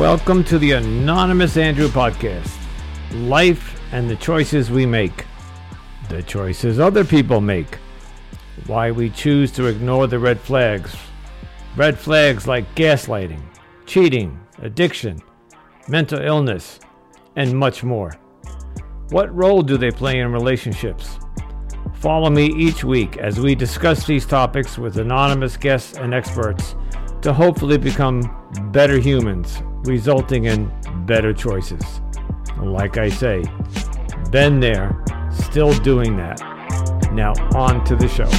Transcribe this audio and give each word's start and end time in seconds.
Welcome 0.00 0.44
to 0.44 0.58
the 0.58 0.72
Anonymous 0.72 1.58
Andrew 1.58 1.88
podcast. 1.88 2.50
Life 3.12 3.78
and 3.92 4.08
the 4.08 4.16
choices 4.16 4.70
we 4.70 4.86
make, 4.86 5.26
the 6.08 6.22
choices 6.22 6.80
other 6.80 7.04
people 7.04 7.42
make, 7.42 7.76
why 8.64 8.92
we 8.92 9.10
choose 9.10 9.52
to 9.52 9.66
ignore 9.66 10.06
the 10.06 10.18
red 10.18 10.40
flags. 10.40 10.96
Red 11.76 11.98
flags 11.98 12.46
like 12.46 12.74
gaslighting, 12.74 13.42
cheating, 13.84 14.40
addiction, 14.62 15.20
mental 15.86 16.18
illness, 16.18 16.80
and 17.36 17.52
much 17.52 17.84
more. 17.84 18.14
What 19.10 19.36
role 19.36 19.60
do 19.60 19.76
they 19.76 19.90
play 19.90 20.20
in 20.20 20.32
relationships? 20.32 21.18
Follow 21.96 22.30
me 22.30 22.46
each 22.46 22.84
week 22.84 23.18
as 23.18 23.38
we 23.38 23.54
discuss 23.54 24.06
these 24.06 24.24
topics 24.24 24.78
with 24.78 24.96
anonymous 24.96 25.58
guests 25.58 25.98
and 25.98 26.14
experts 26.14 26.74
to 27.22 27.32
hopefully 27.32 27.76
become 27.76 28.22
better 28.72 28.98
humans, 28.98 29.62
resulting 29.84 30.44
in 30.46 30.72
better 31.06 31.32
choices. 31.32 32.00
Like 32.58 32.96
I 32.96 33.08
say, 33.08 33.44
been 34.30 34.60
there, 34.60 35.04
still 35.30 35.72
doing 35.80 36.16
that. 36.16 36.40
Now, 37.12 37.32
on 37.54 37.84
to 37.84 37.96
the 37.96 38.08
show. 38.08 38.30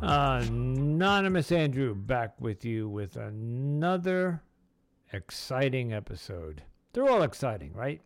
Anonymous 0.00 1.52
Andrew 1.52 1.94
back 1.94 2.40
with 2.40 2.64
you 2.64 2.88
with 2.88 3.16
another 3.16 4.42
exciting 5.12 5.92
episode. 5.92 6.62
They're 6.92 7.08
all 7.08 7.22
exciting, 7.22 7.74
right? 7.74 8.00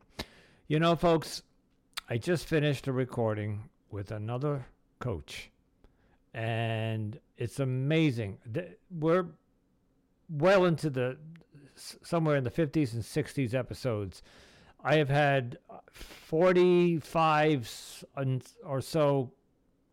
You 0.66 0.80
know, 0.80 0.96
folks, 0.96 1.42
I 2.08 2.16
just 2.16 2.46
finished 2.46 2.88
a 2.88 2.92
recording 2.92 3.68
with 3.90 4.10
another 4.10 4.66
coach 4.98 5.51
and 6.34 7.18
it's 7.36 7.60
amazing. 7.60 8.38
We're 8.90 9.26
well 10.28 10.64
into 10.64 10.90
the 10.90 11.18
somewhere 11.74 12.36
in 12.36 12.44
the 12.44 12.50
50s 12.50 12.94
and 12.94 13.02
60s 13.02 13.54
episodes. 13.54 14.22
I 14.84 14.96
have 14.96 15.08
had 15.08 15.58
45 15.92 18.04
or 18.64 18.80
so 18.80 19.32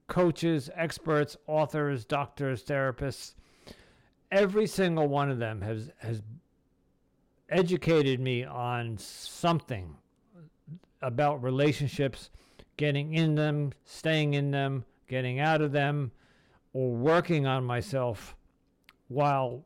coaches, 0.07 0.69
experts, 0.75 1.37
authors, 1.47 2.05
doctors, 2.05 2.63
therapists. 2.63 3.35
Every 4.31 4.67
single 4.67 5.07
one 5.07 5.29
of 5.29 5.39
them 5.39 5.61
has 5.61 5.91
has 5.99 6.21
educated 7.49 8.19
me 8.19 8.43
on 8.43 8.97
something 8.97 9.95
about 11.01 11.43
relationships, 11.43 12.29
getting 12.77 13.13
in 13.13 13.35
them, 13.35 13.73
staying 13.85 14.33
in 14.33 14.51
them, 14.51 14.85
getting 15.07 15.39
out 15.39 15.61
of 15.61 15.71
them, 15.71 16.11
or 16.79 16.91
working 16.91 17.45
on 17.45 17.65
myself 17.65 18.37
while 19.09 19.65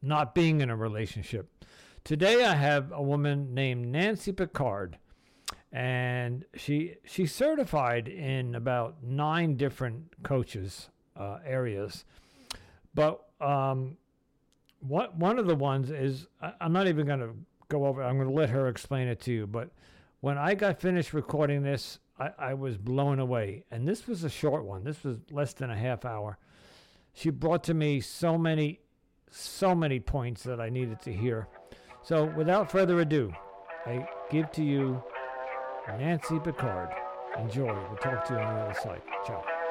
not 0.00 0.34
being 0.34 0.62
in 0.62 0.70
a 0.70 0.76
relationship. 0.76 1.50
Today 2.02 2.46
I 2.46 2.54
have 2.54 2.92
a 2.92 3.02
woman 3.02 3.52
named 3.52 3.88
Nancy 3.88 4.32
Pickard 4.32 4.96
and 5.70 6.46
she 6.54 6.94
she's 7.04 7.34
certified 7.34 8.08
in 8.08 8.54
about 8.54 9.02
nine 9.02 9.56
different 9.58 10.14
coaches 10.22 10.88
uh, 11.14 11.40
areas. 11.44 12.06
But 12.94 13.26
um, 13.38 13.98
what 14.80 15.14
one 15.14 15.38
of 15.38 15.46
the 15.46 15.54
ones 15.54 15.90
is 15.90 16.26
I, 16.40 16.54
I'm 16.62 16.72
not 16.72 16.86
even 16.86 17.06
going 17.06 17.20
to 17.20 17.34
go 17.68 17.84
over. 17.84 18.02
I'm 18.02 18.16
going 18.16 18.28
to 18.28 18.34
let 18.34 18.48
her 18.48 18.66
explain 18.68 19.08
it 19.08 19.20
to 19.20 19.30
you. 19.30 19.46
But 19.46 19.68
when 20.20 20.38
I 20.38 20.54
got 20.54 20.80
finished 20.80 21.12
recording 21.12 21.62
this, 21.62 21.98
I, 22.22 22.50
I 22.50 22.54
was 22.54 22.76
blown 22.76 23.18
away. 23.18 23.64
And 23.70 23.86
this 23.86 24.06
was 24.06 24.24
a 24.24 24.30
short 24.30 24.64
one. 24.64 24.84
This 24.84 25.02
was 25.02 25.18
less 25.30 25.52
than 25.54 25.70
a 25.70 25.76
half 25.76 26.04
hour. 26.04 26.38
She 27.14 27.30
brought 27.30 27.64
to 27.64 27.74
me 27.74 28.00
so 28.00 28.38
many, 28.38 28.80
so 29.30 29.74
many 29.74 30.00
points 30.00 30.42
that 30.44 30.60
I 30.60 30.68
needed 30.68 31.00
to 31.02 31.12
hear. 31.12 31.48
So 32.02 32.24
without 32.24 32.70
further 32.70 33.00
ado, 33.00 33.32
I 33.86 34.06
give 34.30 34.50
to 34.52 34.64
you 34.64 35.02
Nancy 35.88 36.38
Pickard. 36.38 36.90
Enjoy. 37.38 37.66
We'll 37.66 37.96
talk 37.96 38.24
to 38.26 38.34
you 38.34 38.40
on 38.40 38.54
the 38.54 38.60
other 38.62 38.80
side. 38.80 39.02
Ciao. 39.26 39.61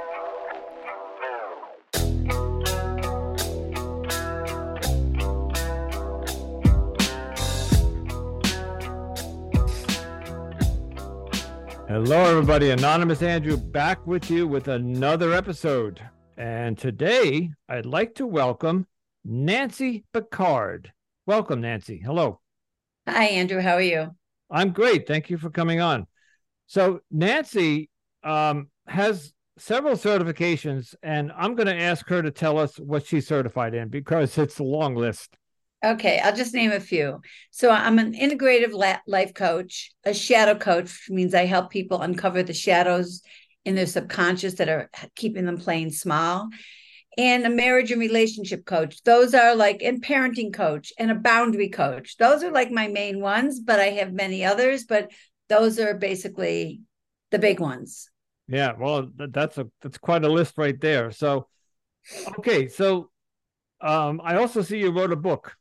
Hello, 11.92 12.24
everybody. 12.24 12.70
Anonymous 12.70 13.22
Andrew 13.22 13.58
back 13.58 14.08
with 14.08 14.32
you 14.32 14.48
with 14.48 14.70
another 14.70 15.34
episode. 15.34 16.02
And 16.38 16.78
today 16.78 17.52
I'd 17.68 17.86
like 17.86 18.16
to 18.16 18.26
welcome 18.26 18.88
Nancy 19.26 20.06
Pickard. 20.14 20.94
Welcome, 21.26 21.60
Nancy. 21.60 22.02
Hello. 22.02 22.40
Hi, 23.10 23.26
Andrew. 23.26 23.60
How 23.60 23.74
are 23.74 23.82
you? 23.82 24.16
I'm 24.50 24.72
great. 24.72 25.06
Thank 25.06 25.30
you 25.30 25.38
for 25.38 25.50
coming 25.50 25.82
on. 25.82 26.08
So, 26.66 27.02
Nancy 27.12 27.90
um, 28.24 28.70
has 28.88 29.34
several 29.58 29.96
certifications, 29.96 30.96
and 31.04 31.30
I'm 31.38 31.56
going 31.56 31.68
to 31.68 31.76
ask 31.76 32.08
her 32.08 32.22
to 32.22 32.32
tell 32.32 32.58
us 32.58 32.78
what 32.78 33.06
she's 33.06 33.28
certified 33.28 33.74
in 33.74 33.90
because 33.90 34.38
it's 34.38 34.60
a 34.60 34.64
long 34.64 34.96
list. 34.96 35.36
Okay, 35.84 36.20
I'll 36.20 36.36
just 36.36 36.54
name 36.54 36.72
a 36.72 36.80
few. 36.80 37.22
So 37.50 37.72
I'm 37.72 37.98
an 37.98 38.14
integrative 38.14 38.74
life 39.08 39.34
coach, 39.34 39.92
a 40.04 40.14
shadow 40.14 40.56
coach, 40.56 40.86
which 40.86 41.10
means 41.10 41.34
I 41.34 41.46
help 41.46 41.72
people 41.72 42.02
uncover 42.02 42.44
the 42.44 42.54
shadows 42.54 43.22
in 43.66 43.76
their 43.76 43.88
subconscious 43.88 44.56
that 44.56 44.70
are 44.70 44.90
keeping 45.16 45.46
them 45.46 45.58
playing 45.58 45.92
small, 45.92 46.50
and 47.18 47.46
a 47.46 47.50
marriage 47.50 47.92
and 47.92 48.00
relationship 48.00 48.66
coach. 48.66 49.04
Those 49.04 49.34
are 49.34 49.56
like, 49.56 49.82
and 49.82 50.04
parenting 50.04 50.54
coach 50.54 50.94
and 51.00 51.12
a 51.12 51.16
boundary 51.16 51.70
coach. 51.70 52.18
Those 52.18 52.44
are 52.44 52.52
like 52.52 52.72
my 52.72 52.88
main 52.88 53.20
ones, 53.20 53.60
but 53.60 53.80
I 53.80 53.90
have 53.90 54.14
many 54.14 54.46
others, 54.46 54.86
but 54.86 55.12
those 55.50 55.80
are 55.80 55.96
basically 55.96 56.82
the 57.32 57.40
big 57.40 57.60
ones. 57.60 58.10
Yeah, 58.48 58.74
well, 58.78 59.10
that's 59.16 59.58
a 59.58 59.68
that's 59.82 59.98
quite 59.98 60.26
a 60.26 60.30
list 60.30 60.58
right 60.58 60.80
there. 60.80 61.12
So, 61.12 61.48
okay, 62.40 62.68
so 62.68 63.10
um, 63.80 64.22
I 64.24 64.36
also 64.36 64.62
see 64.62 64.80
you 64.80 64.92
wrote 64.92 65.12
a 65.12 65.16
book. 65.16 65.56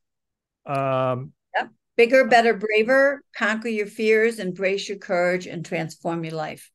Um, 0.66 1.32
yep. 1.54 1.70
Bigger, 1.96 2.26
better, 2.26 2.54
braver. 2.54 3.22
Conquer 3.36 3.68
your 3.68 3.86
fears, 3.86 4.38
embrace 4.38 4.88
your 4.88 4.98
courage, 4.98 5.46
and 5.46 5.64
transform 5.64 6.24
your 6.24 6.34
life. 6.34 6.70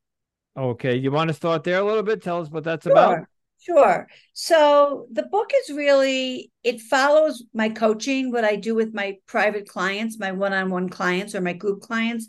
Okay. 0.56 0.96
You 0.96 1.10
want 1.10 1.28
to 1.28 1.34
start 1.34 1.64
there 1.64 1.80
a 1.80 1.84
little 1.84 2.02
bit? 2.02 2.22
Tell 2.22 2.40
us 2.40 2.50
what 2.50 2.64
that's 2.64 2.84
sure. 2.84 2.92
about. 2.92 3.26
Sure. 3.58 4.06
So 4.32 5.08
the 5.10 5.24
book 5.24 5.50
is 5.62 5.76
really, 5.76 6.52
it 6.62 6.80
follows 6.80 7.44
my 7.52 7.68
coaching, 7.68 8.30
what 8.30 8.44
I 8.44 8.54
do 8.56 8.74
with 8.74 8.94
my 8.94 9.16
private 9.26 9.68
clients, 9.68 10.18
my 10.18 10.30
one 10.30 10.52
on 10.52 10.70
one 10.70 10.88
clients 10.88 11.34
or 11.34 11.40
my 11.40 11.52
group 11.52 11.80
clients. 11.80 12.28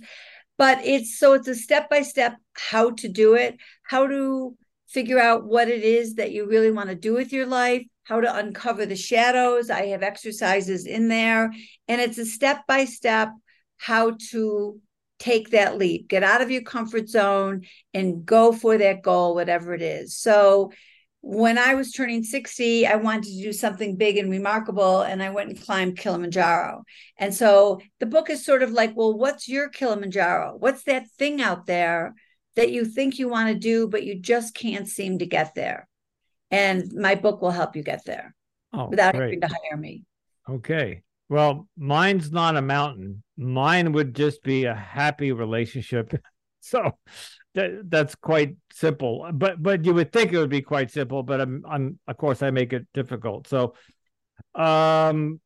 But 0.58 0.80
it's 0.84 1.20
so 1.20 1.34
it's 1.34 1.48
a 1.48 1.54
step 1.54 1.90
by 1.90 2.02
step 2.02 2.38
how 2.54 2.92
to 2.92 3.08
do 3.08 3.36
it, 3.36 3.58
how 3.84 4.08
to 4.08 4.58
figure 4.88 5.20
out 5.20 5.46
what 5.46 5.68
it 5.68 5.84
is 5.84 6.16
that 6.16 6.32
you 6.32 6.48
really 6.48 6.72
want 6.72 6.90
to 6.90 6.96
do 6.96 7.14
with 7.14 7.32
your 7.32 7.46
life, 7.46 7.84
how 8.08 8.22
to 8.22 8.36
uncover 8.36 8.86
the 8.86 8.96
shadows. 8.96 9.70
I 9.70 9.88
have 9.88 10.04
exercises 10.04 10.86
in 10.86 11.10
there, 11.10 11.52
and 11.88 12.02
it's 12.02 12.18
a 12.18 12.26
step 12.26 12.66
by 12.68 12.86
step 12.86 13.30
how 13.78 14.16
to 14.32 14.80
take 15.20 15.50
that 15.50 15.78
leap, 15.78 16.08
get 16.08 16.24
out 16.24 16.42
of 16.42 16.52
your 16.52 16.62
comfort 16.62 17.10
zone, 17.10 17.66
and 17.94 18.26
go 18.26 18.52
for 18.52 18.78
that 18.78 19.02
goal, 19.02 19.36
whatever 19.36 19.74
it 19.74 19.82
is. 19.82 20.16
So, 20.18 20.72
when 21.22 21.58
I 21.58 21.74
was 21.74 21.92
turning 21.92 22.24
60, 22.24 22.88
I 22.88 22.96
wanted 22.96 23.24
to 23.24 23.42
do 23.42 23.52
something 23.52 23.98
big 23.98 24.18
and 24.18 24.32
remarkable, 24.32 25.02
and 25.02 25.22
I 25.22 25.32
went 25.32 25.50
and 25.50 25.62
climbed 25.62 25.98
Kilimanjaro. 25.98 26.84
And 27.18 27.34
so 27.34 27.82
the 28.00 28.06
book 28.06 28.30
is 28.30 28.46
sort 28.46 28.64
of 28.64 28.72
like, 28.72 28.96
well, 28.96 29.18
what's 29.18 29.50
your 29.50 29.68
Kilimanjaro? 29.68 30.56
What's 30.58 30.84
that 30.84 31.10
thing 31.18 31.42
out 31.42 31.66
there 31.66 32.14
that 32.56 32.72
you 32.72 32.86
think 32.86 33.20
you 33.20 33.28
want 33.28 33.50
to 33.50 33.60
do, 33.60 33.90
but 33.90 34.04
you 34.04 34.18
just 34.18 34.54
can't 34.54 34.88
seem 34.88 35.20
to 35.20 35.26
get 35.26 35.54
there? 35.54 35.90
And 36.52 36.92
my 36.94 37.16
book 37.16 37.42
will 37.42 37.52
help 37.52 37.76
you 37.76 37.84
get 37.84 38.06
there 38.06 38.36
oh, 38.74 38.88
without 38.90 39.16
great. 39.16 39.26
having 39.26 39.42
to 39.42 39.48
hire 39.48 39.78
me. 39.78 40.04
Okay. 40.50 41.04
Well, 41.30 41.68
mine's 41.78 42.32
not 42.32 42.56
a 42.56 42.62
mountain. 42.62 43.24
Mine 43.36 43.92
would 43.92 44.16
just 44.16 44.44
be 44.44 44.66
a 44.66 44.74
happy 44.74 45.32
relationship. 45.32 46.14
so 46.62 46.98
that, 47.56 47.90
that's 47.90 48.16
quite 48.16 48.56
simple. 48.72 49.30
But 49.34 49.62
but 49.62 49.84
you 49.84 49.94
would 49.94 50.14
think 50.14 50.32
it 50.32 50.38
would 50.38 50.50
be 50.50 50.62
quite 50.62 50.92
simple, 50.92 51.24
but 51.24 51.42
I'm 51.42 51.64
I'm 51.68 52.00
of 52.08 52.18
course 52.18 52.42
I 52.42 52.52
make 52.52 52.72
it 52.72 52.88
difficult. 52.94 53.48
So 53.48 53.74
um 54.56 55.42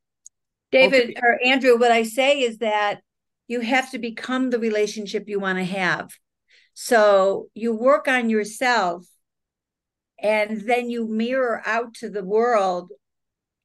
David 0.70 1.10
okay. 1.10 1.14
or 1.22 1.38
Andrew, 1.44 1.76
what 1.78 1.90
I 1.90 2.04
say 2.04 2.40
is 2.40 2.58
that 2.58 3.00
you 3.48 3.60
have 3.60 3.90
to 3.90 3.98
become 3.98 4.50
the 4.50 4.58
relationship 4.58 5.28
you 5.28 5.40
want 5.40 5.58
to 5.58 5.64
have. 5.64 6.10
So 6.74 7.48
you 7.54 7.74
work 7.74 8.08
on 8.08 8.30
yourself 8.30 9.06
and 10.22 10.60
then 10.62 10.88
you 10.88 11.08
mirror 11.08 11.60
out 11.66 11.94
to 11.94 12.08
the 12.08 12.24
world 12.24 12.92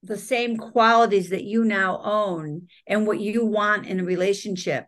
the 0.04 0.18
same 0.18 0.58
qualities 0.58 1.30
that 1.30 1.44
you 1.44 1.64
now 1.64 2.02
own 2.04 2.68
and 2.88 3.06
what 3.06 3.20
you 3.20 3.46
want 3.46 3.86
in 3.86 4.00
a 4.00 4.04
relationship. 4.04 4.86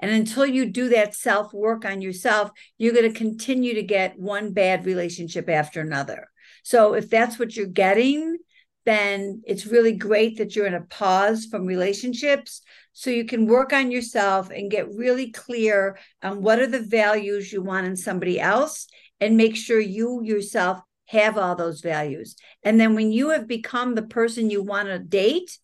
And 0.00 0.10
until 0.10 0.46
you 0.46 0.66
do 0.66 0.88
that 0.90 1.14
self 1.14 1.52
work 1.52 1.84
on 1.84 2.00
yourself, 2.00 2.50
you're 2.78 2.92
going 2.92 3.10
to 3.10 3.18
continue 3.18 3.74
to 3.74 3.82
get 3.82 4.18
one 4.18 4.52
bad 4.52 4.86
relationship 4.86 5.48
after 5.48 5.80
another. 5.80 6.28
So 6.62 6.94
if 6.94 7.10
that's 7.10 7.38
what 7.38 7.56
you're 7.56 7.66
getting, 7.66 8.38
then 8.84 9.42
it's 9.46 9.66
really 9.66 9.92
great 9.92 10.38
that 10.38 10.54
you're 10.54 10.66
in 10.66 10.74
a 10.74 10.82
pause 10.82 11.46
from 11.46 11.64
relationships 11.64 12.60
so 12.92 13.10
you 13.10 13.24
can 13.24 13.46
work 13.46 13.72
on 13.72 13.90
yourself 13.90 14.50
and 14.50 14.70
get 14.70 14.94
really 14.94 15.30
clear 15.30 15.98
on 16.22 16.42
what 16.42 16.58
are 16.58 16.66
the 16.66 16.80
values 16.82 17.52
you 17.52 17.62
want 17.62 17.86
in 17.86 17.96
somebody 17.96 18.38
else 18.38 18.86
and 19.24 19.38
make 19.38 19.56
sure 19.56 19.80
you 19.80 20.22
yourself 20.22 20.80
have 21.06 21.38
all 21.38 21.54
those 21.56 21.80
values. 21.80 22.36
And 22.62 22.78
then 22.78 22.94
when 22.94 23.10
you 23.10 23.30
have 23.30 23.48
become 23.48 23.94
the 23.94 24.02
person 24.02 24.50
you 24.50 24.62
want 24.62 24.88
to 24.88 24.98
date, 24.98 25.58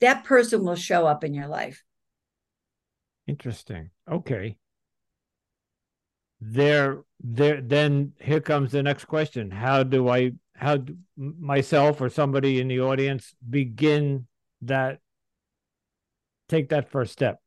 that 0.00 0.24
person 0.24 0.64
will 0.64 0.76
show 0.76 1.06
up 1.06 1.22
in 1.22 1.34
your 1.34 1.46
life. 1.46 1.84
Interesting. 3.26 3.90
Okay. 4.10 4.56
There, 6.40 7.02
there. 7.20 7.60
Then 7.60 8.14
here 8.18 8.40
comes 8.40 8.72
the 8.72 8.82
next 8.82 9.04
question: 9.04 9.50
How 9.50 9.82
do 9.82 10.08
I, 10.08 10.32
how 10.56 10.78
do 10.78 10.96
myself 11.18 12.00
or 12.00 12.08
somebody 12.08 12.62
in 12.62 12.68
the 12.68 12.80
audience 12.80 13.34
begin 13.48 14.26
that, 14.62 15.00
take 16.48 16.70
that 16.70 16.90
first 16.90 17.12
step? 17.12 17.41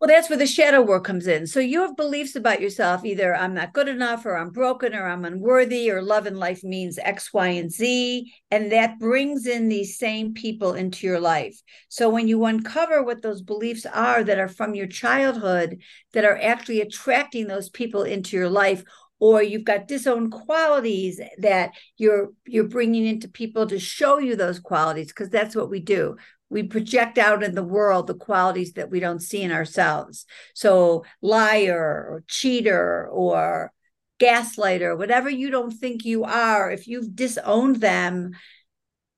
Well, 0.00 0.06
that's 0.06 0.30
where 0.30 0.38
the 0.38 0.46
shadow 0.46 0.80
work 0.80 1.02
comes 1.04 1.26
in. 1.26 1.48
So 1.48 1.58
you 1.58 1.80
have 1.80 1.96
beliefs 1.96 2.36
about 2.36 2.60
yourself 2.60 3.04
either 3.04 3.34
I'm 3.34 3.52
not 3.52 3.72
good 3.72 3.88
enough, 3.88 4.24
or 4.24 4.36
I'm 4.36 4.50
broken, 4.50 4.94
or 4.94 5.08
I'm 5.08 5.24
unworthy, 5.24 5.90
or 5.90 6.02
love 6.02 6.26
and 6.26 6.38
life 6.38 6.62
means 6.62 6.98
X, 6.98 7.32
Y, 7.32 7.48
and 7.48 7.70
Z. 7.70 8.32
And 8.52 8.70
that 8.70 9.00
brings 9.00 9.46
in 9.46 9.68
these 9.68 9.98
same 9.98 10.34
people 10.34 10.74
into 10.74 11.04
your 11.06 11.18
life. 11.18 11.60
So 11.88 12.08
when 12.10 12.28
you 12.28 12.44
uncover 12.44 13.02
what 13.02 13.22
those 13.22 13.42
beliefs 13.42 13.86
are 13.86 14.22
that 14.22 14.38
are 14.38 14.48
from 14.48 14.76
your 14.76 14.86
childhood 14.86 15.80
that 16.12 16.24
are 16.24 16.40
actually 16.40 16.80
attracting 16.80 17.48
those 17.48 17.68
people 17.68 18.04
into 18.04 18.36
your 18.36 18.50
life, 18.50 18.84
or 19.20 19.42
you've 19.42 19.64
got 19.64 19.88
disowned 19.88 20.30
qualities 20.30 21.20
that 21.38 21.72
you're 21.96 22.28
you're 22.46 22.68
bringing 22.68 23.04
into 23.04 23.26
people 23.28 23.66
to 23.66 23.80
show 23.80 24.18
you 24.18 24.36
those 24.36 24.60
qualities 24.60 25.08
because 25.08 25.28
that's 25.28 25.56
what 25.56 25.70
we 25.70 25.80
do 25.80 26.16
we 26.50 26.62
project 26.62 27.18
out 27.18 27.42
in 27.42 27.54
the 27.54 27.62
world 27.62 28.06
the 28.06 28.14
qualities 28.14 28.72
that 28.74 28.90
we 28.90 29.00
don't 29.00 29.22
see 29.22 29.42
in 29.42 29.52
ourselves. 29.52 30.24
So, 30.54 31.04
liar 31.20 32.06
or 32.08 32.24
cheater 32.26 33.08
or 33.08 33.72
gaslighter, 34.20 34.96
whatever 34.96 35.28
you 35.28 35.50
don't 35.50 35.70
think 35.70 36.04
you 36.04 36.24
are, 36.24 36.70
if 36.70 36.88
you've 36.88 37.14
disowned 37.14 37.76
them, 37.76 38.32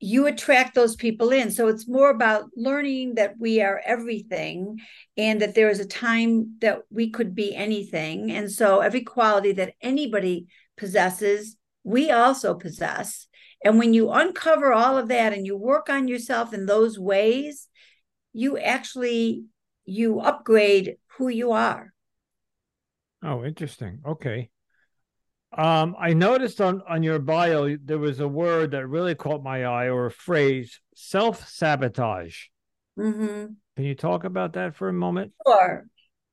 you 0.01 0.27
attract 0.27 0.75
those 0.75 0.97
people 0.97 1.31
in. 1.31 1.51
So, 1.51 1.69
it's 1.69 1.89
more 1.89 2.11
about 2.11 2.51
learning 2.57 3.15
that 3.15 3.35
we 3.39 3.61
are 3.61 3.81
everything 3.85 4.81
and 5.17 5.41
that 5.41 5.55
there 5.55 5.71
is 5.71 5.81
a 5.81 5.87
time 5.87 6.57
that 6.61 6.81
we 6.91 7.11
could 7.11 7.35
be 7.35 7.55
anything. 7.55 8.33
And 8.33 8.51
so, 8.51 8.81
every 8.81 9.03
quality 9.03 9.53
that 9.53 9.75
anybody 9.81 10.47
possesses, 10.77 11.57
we 11.85 12.11
also 12.11 12.55
possess. 12.55 13.29
And 13.65 13.79
when 13.79 13.93
you 13.93 14.11
uncover 14.11 14.73
all 14.73 14.97
of 14.97 15.09
that 15.09 15.33
and 15.33 15.47
you 15.47 15.57
work 15.57 15.91
on 15.91 16.09
yourself 16.09 16.55
in 16.55 16.67
those 16.67 16.99
ways, 16.99 17.69
you 18.33 18.59
actually 18.59 19.45
you 19.85 20.21
upgrade 20.21 20.97
who 21.19 21.29
you 21.29 21.53
are. 21.53 21.93
Oh, 23.23 23.45
interesting. 23.45 24.01
Okay. 24.07 24.51
Um, 25.57 25.97
I 25.99 26.13
noticed 26.13 26.61
on 26.61 26.81
on 26.89 27.03
your 27.03 27.19
bio 27.19 27.77
there 27.77 27.99
was 27.99 28.21
a 28.21 28.29
word 28.29 28.71
that 28.71 28.87
really 28.87 29.17
caught 29.17 29.43
my 29.43 29.65
eye, 29.65 29.89
or 29.89 30.07
a 30.07 30.11
phrase: 30.11 30.81
self 30.95 31.49
sabotage. 31.49 32.45
Mm-hmm. 32.97 33.47
Can 33.77 33.85
you 33.85 33.95
talk 33.95 34.25
about 34.25 34.53
that 34.53 34.77
for 34.77 34.89
a 34.89 34.93
moment? 34.93 35.33
Sure. 35.47 35.87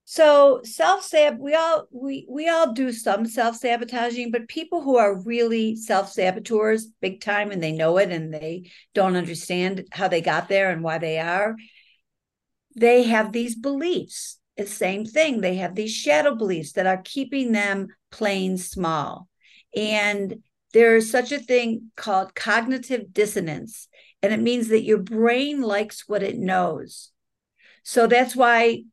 So 0.10 0.62
self 0.64 1.04
sab 1.04 1.38
we 1.38 1.54
all 1.54 1.86
we 1.92 2.26
we 2.30 2.48
all 2.48 2.72
do 2.72 2.94
some 2.94 3.26
self 3.26 3.58
sabotaging, 3.58 4.32
but 4.32 4.48
people 4.48 4.82
who 4.82 4.96
are 4.96 5.22
really 5.22 5.76
self 5.76 6.10
saboteurs 6.14 6.86
big 7.02 7.20
time 7.20 7.52
and 7.52 7.62
they 7.62 7.74
know 7.74 7.98
it 7.98 8.10
and 8.10 8.34
they 8.34 8.72
don't 8.94 9.18
understand 9.18 9.86
how 9.92 10.08
they 10.08 10.22
got 10.22 10.48
there 10.48 10.72
and 10.72 10.82
why 10.82 10.98
they 10.98 11.20
are, 11.20 11.58
they 12.74 13.04
have 13.04 13.34
these 13.34 13.54
beliefs. 13.58 14.40
It's 14.56 14.72
same 14.72 15.04
thing. 15.04 15.42
They 15.42 15.56
have 15.56 15.76
these 15.76 15.94
shadow 15.94 16.36
beliefs 16.36 16.72
that 16.74 16.88
are 16.88 17.02
keeping 17.04 17.52
them 17.52 17.90
playing 18.10 18.60
small. 18.60 19.28
And 19.76 20.42
there's 20.72 21.12
such 21.12 21.34
a 21.34 21.40
thing 21.40 21.92
called 21.98 22.34
cognitive 22.34 23.12
dissonance, 23.12 23.90
and 24.24 24.32
it 24.32 24.40
means 24.40 24.70
that 24.70 24.86
your 24.86 25.00
brain 25.00 25.62
likes 25.62 26.08
what 26.08 26.24
it 26.24 26.38
knows. 26.38 27.12
So 27.84 28.08
that's 28.08 28.38
why 28.38 28.84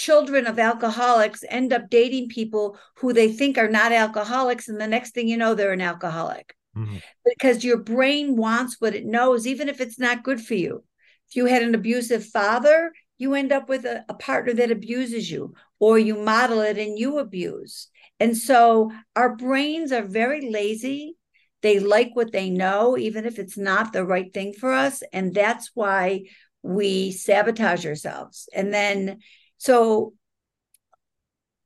children 0.00 0.46
of 0.46 0.58
alcoholics 0.58 1.44
end 1.50 1.74
up 1.74 1.90
dating 1.90 2.26
people 2.28 2.78
who 2.96 3.12
they 3.12 3.30
think 3.30 3.58
are 3.58 3.68
not 3.68 3.92
alcoholics 3.92 4.66
and 4.66 4.80
the 4.80 4.86
next 4.86 5.12
thing 5.12 5.28
you 5.28 5.36
know 5.36 5.54
they're 5.54 5.72
an 5.72 5.80
alcoholic. 5.80 6.54
Mm-hmm. 6.76 6.98
because 7.24 7.64
your 7.64 7.78
brain 7.78 8.36
wants 8.36 8.76
what 8.78 8.94
it 8.94 9.04
knows 9.04 9.44
even 9.44 9.68
if 9.68 9.80
it's 9.80 9.98
not 9.98 10.22
good 10.22 10.40
for 10.40 10.54
you. 10.54 10.84
If 11.28 11.34
you 11.34 11.46
had 11.46 11.62
an 11.62 11.74
abusive 11.74 12.24
father 12.24 12.92
you 13.18 13.34
end 13.34 13.50
up 13.52 13.68
with 13.68 13.84
a, 13.84 14.04
a 14.08 14.14
partner 14.14 14.54
that 14.54 14.70
abuses 14.70 15.30
you 15.30 15.54
or 15.80 15.98
you 15.98 16.16
model 16.16 16.60
it 16.60 16.78
and 16.78 16.96
you 16.96 17.18
abuse. 17.18 17.88
And 18.20 18.36
so 18.36 18.92
our 19.16 19.34
brains 19.34 19.90
are 19.90 20.04
very 20.04 20.48
lazy. 20.48 21.16
They 21.60 21.80
like 21.80 22.12
what 22.14 22.30
they 22.30 22.50
know 22.50 22.96
even 22.96 23.26
if 23.26 23.38
it's 23.40 23.58
not 23.58 23.92
the 23.92 24.06
right 24.06 24.32
thing 24.32 24.52
for 24.52 24.72
us 24.72 25.02
and 25.12 25.34
that's 25.34 25.72
why 25.74 26.26
we 26.62 27.10
sabotage 27.10 27.84
ourselves. 27.84 28.48
And 28.54 28.72
then 28.72 29.18
so 29.60 30.14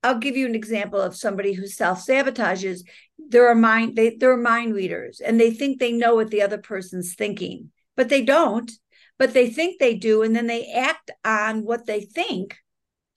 I'll 0.02 0.18
give 0.18 0.36
you 0.36 0.46
an 0.46 0.54
example 0.54 1.00
of 1.00 1.16
somebody 1.16 1.54
who 1.54 1.66
self-sabotages. 1.66 2.80
They're 3.16 3.50
a 3.50 3.56
mind, 3.56 3.96
they, 3.96 4.16
they're 4.16 4.36
mind 4.36 4.74
readers 4.74 5.20
and 5.20 5.40
they 5.40 5.50
think 5.50 5.78
they 5.78 5.92
know 5.92 6.16
what 6.16 6.30
the 6.30 6.42
other 6.42 6.58
person's 6.58 7.14
thinking, 7.14 7.70
but 7.96 8.08
they 8.10 8.22
don't. 8.22 8.70
But 9.16 9.32
they 9.32 9.48
think 9.48 9.78
they 9.78 9.94
do, 9.94 10.22
and 10.22 10.34
then 10.34 10.48
they 10.48 10.72
act 10.72 11.12
on 11.24 11.62
what 11.62 11.86
they 11.86 12.00
think, 12.00 12.56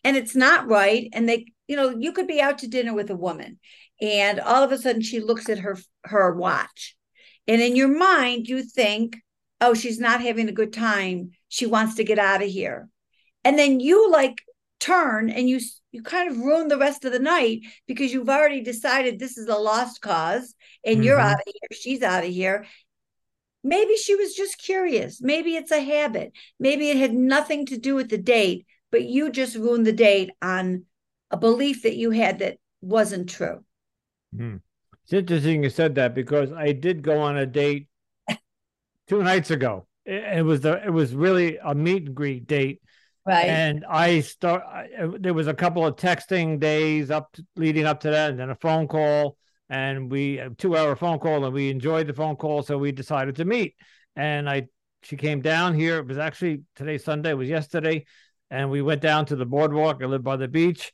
and 0.03 0.15
it's 0.15 0.35
not 0.35 0.67
right. 0.67 1.09
And 1.11 1.27
they, 1.27 1.47
you 1.67 1.75
know, 1.75 1.89
you 1.89 2.11
could 2.11 2.27
be 2.27 2.39
out 2.39 2.59
to 2.59 2.67
dinner 2.67 2.93
with 2.93 3.09
a 3.09 3.15
woman, 3.15 3.57
and 3.99 4.39
all 4.39 4.61
of 4.61 4.71
a 4.71 4.77
sudden 4.77 5.01
she 5.01 5.19
looks 5.19 5.49
at 5.49 5.57
her 5.57 5.75
her 6.03 6.35
watch. 6.35 6.95
And 7.47 7.63
in 7.63 7.75
your 7.75 7.87
mind, 7.87 8.47
you 8.47 8.61
think, 8.61 9.17
oh, 9.59 9.73
she's 9.73 9.99
not 9.99 10.21
having 10.21 10.49
a 10.49 10.53
good 10.53 10.71
time. 10.71 11.31
She 11.49 11.65
wants 11.65 11.95
to 11.95 12.03
get 12.03 12.19
out 12.19 12.43
of 12.43 12.47
here. 12.47 12.89
And 13.43 13.57
then 13.57 13.79
you 13.79 14.11
like 14.11 14.43
turn 14.79 15.29
and 15.29 15.49
you 15.49 15.59
you 15.91 16.03
kind 16.03 16.29
of 16.29 16.37
ruin 16.37 16.67
the 16.67 16.77
rest 16.77 17.05
of 17.05 17.11
the 17.11 17.19
night 17.19 17.61
because 17.87 18.13
you've 18.13 18.29
already 18.29 18.61
decided 18.61 19.17
this 19.17 19.37
is 19.37 19.47
a 19.47 19.55
lost 19.55 20.01
cause 20.01 20.53
and 20.85 20.97
mm-hmm. 20.97 21.03
you're 21.03 21.19
out 21.19 21.35
of 21.35 21.43
here 21.45 21.77
she's 21.79 22.03
out 22.03 22.23
of 22.23 22.29
here. 22.29 22.65
Maybe 23.63 23.95
she 23.97 24.15
was 24.15 24.33
just 24.33 24.57
curious. 24.59 25.19
Maybe 25.21 25.55
it's 25.55 25.71
a 25.71 25.81
habit. 25.81 26.31
Maybe 26.59 26.89
it 26.89 26.97
had 26.97 27.13
nothing 27.13 27.65
to 27.65 27.77
do 27.77 27.95
with 27.95 28.09
the 28.09 28.17
date 28.17 28.65
but 28.91 29.03
you 29.03 29.31
just 29.31 29.55
ruined 29.55 29.85
the 29.85 29.91
date 29.91 30.31
on 30.41 30.85
a 31.31 31.37
belief 31.37 31.83
that 31.83 31.95
you 31.95 32.11
had 32.11 32.39
that 32.39 32.57
wasn't 32.81 33.29
true. 33.29 33.63
Mm. 34.35 34.61
it's 35.03 35.13
interesting 35.13 35.63
you 35.63 35.69
said 35.69 35.95
that 35.95 36.13
because 36.13 36.51
i 36.51 36.73
did 36.73 37.01
go 37.01 37.21
on 37.21 37.37
a 37.37 37.45
date 37.45 37.87
two 39.07 39.23
nights 39.23 39.51
ago. 39.51 39.87
It, 40.05 40.39
it 40.39 40.41
was 40.43 40.61
the 40.61 40.85
it 40.85 40.91
was 40.91 41.15
really 41.15 41.57
a 41.63 41.73
meet 41.73 42.07
and 42.07 42.15
greet 42.15 42.45
date 42.45 42.81
Right. 43.27 43.49
And 43.49 43.85
I 43.89 44.21
start. 44.21 44.63
I, 44.65 44.87
uh, 45.01 45.11
there 45.19 45.33
was 45.33 45.47
a 45.47 45.53
couple 45.53 45.85
of 45.85 45.97
texting 45.97 46.59
days 46.61 47.11
up 47.11 47.33
to, 47.33 47.45
leading 47.57 47.85
up 47.85 47.99
to 48.01 48.09
that, 48.09 48.29
and 48.31 48.39
then 48.39 48.49
a 48.49 48.55
phone 48.55 48.87
call, 48.87 49.35
and 49.69 50.09
we 50.09 50.37
a 50.37 50.49
two 50.51 50.77
hour 50.77 50.95
phone 50.95 51.19
call, 51.19 51.43
and 51.43 51.53
we 51.53 51.69
enjoyed 51.69 52.07
the 52.07 52.13
phone 52.13 52.37
call, 52.37 52.63
so 52.63 52.77
we 52.77 52.93
decided 52.93 53.35
to 53.35 53.45
meet. 53.45 53.75
And 54.15 54.49
I, 54.49 54.67
she 55.03 55.17
came 55.17 55.41
down 55.41 55.73
here. 55.73 55.97
It 55.97 56.07
was 56.07 56.17
actually 56.17 56.61
today 56.77 56.97
Sunday. 56.97 57.31
It 57.31 57.37
was 57.37 57.49
yesterday, 57.49 58.05
and 58.49 58.71
we 58.71 58.81
went 58.81 59.01
down 59.01 59.25
to 59.25 59.35
the 59.35 59.45
boardwalk. 59.45 60.01
I 60.01 60.05
live 60.05 60.23
by 60.23 60.37
the 60.37 60.47
beach, 60.47 60.93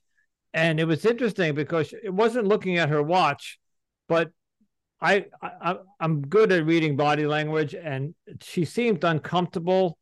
and 0.56 0.80
it 0.80 0.86
was 0.86 1.06
interesting 1.06 1.54
because 1.54 1.94
it 2.04 2.12
wasn't 2.12 2.48
looking 2.48 2.80
at 2.80 2.90
her 2.90 3.04
watch, 3.04 3.60
but 4.10 4.32
I, 5.00 5.26
I 5.40 5.76
I'm 6.00 6.22
good 6.22 6.52
at 6.52 6.66
reading 6.66 6.96
body 6.96 7.28
language, 7.28 7.76
and 7.76 8.16
she 8.42 8.66
seemed 8.66 9.04
uncomfortable 9.04 10.00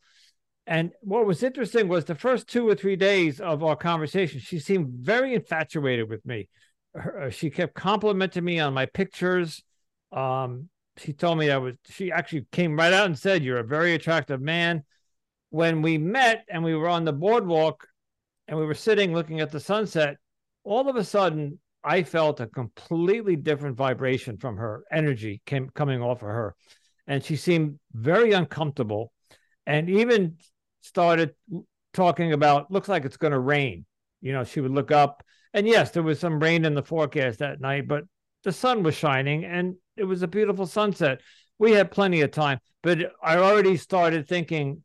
and 0.68 0.92
what 1.02 1.26
was 1.26 1.44
interesting 1.44 1.88
was 1.88 2.06
the 2.06 2.16
first 2.16 2.48
two 2.48 2.68
or 2.68 2.76
three 2.76 2.96
days 2.96 3.40
of 3.40 3.64
our 3.64 3.76
conversation, 3.76 4.40
she 4.40 4.60
seemed 4.60 4.90
very 4.90 5.34
infatuated 5.34 6.10
with 6.10 6.26
me. 6.26 6.50
Her, 6.94 7.24
uh, 7.24 7.30
she 7.30 7.50
kept 7.50 7.74
complimenting 7.74 8.44
me 8.44 8.60
on 8.60 8.74
my 8.74 8.86
pictures. 8.86 9.64
Um, 10.12 10.70
she 10.98 11.14
told 11.14 11.40
me 11.40 11.50
I 11.50 11.58
was, 11.58 11.76
she 11.90 12.12
actually 12.12 12.46
came 12.52 12.78
right 12.78 12.94
out 12.94 13.08
and 13.08 13.18
said, 13.18 13.44
You're 13.44 13.60
a 13.60 13.64
very 13.64 13.96
attractive 13.96 14.42
man. 14.42 14.84
When 15.50 15.82
we 15.82 15.98
met 15.98 16.46
and 16.50 16.64
we 16.64 16.76
were 16.76 16.88
on 16.88 17.06
the 17.06 17.14
boardwalk 17.14 17.88
and 18.48 18.58
we 18.58 18.66
were 18.66 18.76
sitting 18.76 19.14
looking 19.14 19.40
at 19.40 19.52
the 19.52 19.60
sunset, 19.60 20.18
all 20.64 20.88
of 20.88 20.96
a 20.96 21.04
sudden 21.04 21.60
I 21.84 22.04
felt 22.04 22.40
a 22.40 22.48
completely 22.48 23.36
different 23.36 23.78
vibration 23.78 24.38
from 24.38 24.58
her 24.58 24.84
energy 24.92 25.42
came 25.46 25.70
coming 25.70 26.02
off 26.02 26.22
of 26.22 26.30
her. 26.30 26.56
And 27.08 27.24
she 27.24 27.36
seemed 27.36 27.80
very 27.94 28.34
uncomfortable 28.34 29.12
and 29.66 29.90
even 29.90 30.38
started 30.82 31.34
talking 31.94 32.34
about 32.34 32.72
looks 32.72 32.90
like 32.90 33.06
it's 33.06 33.18
going 33.18 33.34
to 33.34 33.40
rain. 33.40 33.86
You 34.22 34.34
know, 34.34 34.44
she 34.44 34.62
would 34.62 34.72
look 34.72 34.92
up, 34.92 35.24
and 35.54 35.68
yes, 35.68 35.92
there 35.92 36.04
was 36.04 36.20
some 36.20 36.40
rain 36.40 36.66
in 36.66 36.76
the 36.76 36.84
forecast 36.84 37.40
that 37.40 37.60
night, 37.60 37.88
but 37.88 38.04
the 38.44 38.52
sun 38.52 38.84
was 38.84 38.96
shining 38.96 39.46
and 39.46 39.76
it 39.98 40.04
was 40.04 40.22
a 40.24 40.28
beautiful 40.28 40.66
sunset. 40.66 41.22
we 41.60 41.74
had 41.74 41.92
plenty 41.92 42.22
of 42.22 42.32
time, 42.32 42.60
but 42.82 43.00
I 43.22 43.38
already 43.38 43.78
started 43.78 44.28
thinking 44.28 44.84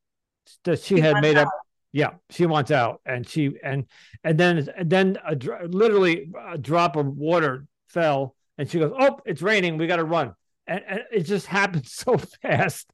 that 0.65 0.81
she, 0.81 0.97
She 0.97 1.01
had 1.01 1.21
made 1.23 1.37
up. 1.37 1.49
Yeah, 1.93 2.15
she 2.29 2.45
wants 2.45 2.71
out, 2.71 3.01
and 3.07 3.27
she 3.27 3.53
and 3.63 3.87
and 4.23 4.39
then 4.39 4.69
and 4.77 4.91
then 4.91 5.19
a, 5.27 5.35
literally 5.67 6.31
a 6.47 6.59
drop 6.59 6.97
of 6.97 7.07
water 7.07 7.67
fell, 7.89 8.37
and 8.59 8.69
she 8.71 8.79
goes, 8.79 8.93
"Oh, 8.99 9.19
it's 9.25 9.41
raining. 9.41 9.79
We 9.79 9.87
got 9.87 9.97
to 9.97 10.05
run." 10.05 10.35
And, 10.67 10.83
and 10.87 11.01
it 11.11 11.23
just 11.23 11.47
happened 11.59 11.87
so 11.87 12.19
fast, 12.43 12.87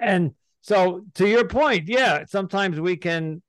and 0.00 0.34
so 0.68 1.04
to 1.14 1.26
your 1.26 1.48
point, 1.48 1.88
yeah, 1.88 2.24
sometimes 2.26 2.78
we 2.78 2.96
can. 2.96 3.42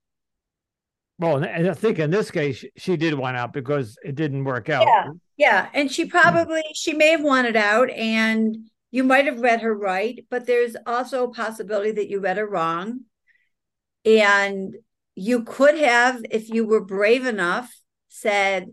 Well, 1.18 1.36
and 1.36 1.68
I 1.68 1.74
think 1.74 1.98
in 1.98 2.10
this 2.10 2.30
case, 2.30 2.64
she 2.78 2.96
did 2.96 3.12
want 3.12 3.36
out 3.36 3.52
because 3.52 3.98
it 4.02 4.14
didn't 4.14 4.44
work 4.44 4.70
out. 4.70 4.86
Yeah. 4.86 5.10
Yeah, 5.36 5.68
and 5.72 5.90
she 5.90 6.04
hmm. 6.04 6.10
probably 6.10 6.62
she 6.74 6.92
may 6.92 7.10
have 7.10 7.22
wanted 7.22 7.56
out 7.56 7.90
and 7.90 8.56
you 8.90 9.04
might 9.04 9.26
have 9.26 9.40
read 9.40 9.60
her 9.60 9.74
right, 9.74 10.24
but 10.30 10.46
there's 10.46 10.76
also 10.86 11.24
a 11.24 11.32
possibility 11.32 11.92
that 11.92 12.08
you 12.08 12.20
read 12.20 12.38
her 12.38 12.48
wrong. 12.48 13.00
And 14.04 14.76
you 15.14 15.44
could 15.44 15.78
have 15.78 16.22
if 16.30 16.48
you 16.48 16.66
were 16.66 16.84
brave 16.84 17.26
enough 17.26 17.70
said, 18.08 18.70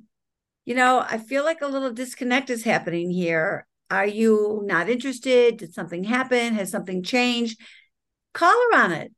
you 0.66 0.74
know, 0.74 1.06
I 1.08 1.18
feel 1.18 1.44
like 1.44 1.62
a 1.62 1.68
little 1.68 1.92
disconnect 1.92 2.50
is 2.50 2.64
happening 2.64 3.12
here. 3.12 3.68
Are 3.90 4.08
you 4.08 4.62
not 4.66 4.90
interested? 4.90 5.58
Did 5.58 5.74
something 5.74 6.04
happen? 6.06 6.54
Has 6.56 6.72
something 6.72 7.04
changed? 7.04 7.60
Call 8.38 8.52
her 8.72 8.78
on 8.78 8.92
it. 8.92 9.12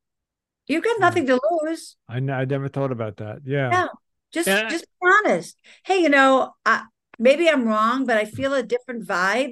You've 0.67 0.83
got 0.83 0.97
nothing 1.01 1.27
to 1.27 1.37
lose. 1.63 1.97
I, 2.07 2.17
n- 2.17 2.29
I 2.29 2.45
never 2.45 2.69
thought 2.69 2.93
about 2.93 3.17
that. 3.17 3.39
Yeah. 3.43 3.69
Yeah. 3.69 3.87
Just 4.31 4.47
Yeah. 4.47 4.69
just 4.69 4.85
be 4.85 5.09
honest. 5.25 5.57
Hey, 5.83 5.97
you 6.01 6.07
know, 6.07 6.53
I, 6.65 6.83
maybe 7.17 7.49
I'm 7.49 7.67
wrong, 7.67 8.05
but 8.05 8.15
I 8.17 8.23
feel 8.23 8.53
a 8.53 8.63
different 8.63 9.05
vibe. 9.05 9.51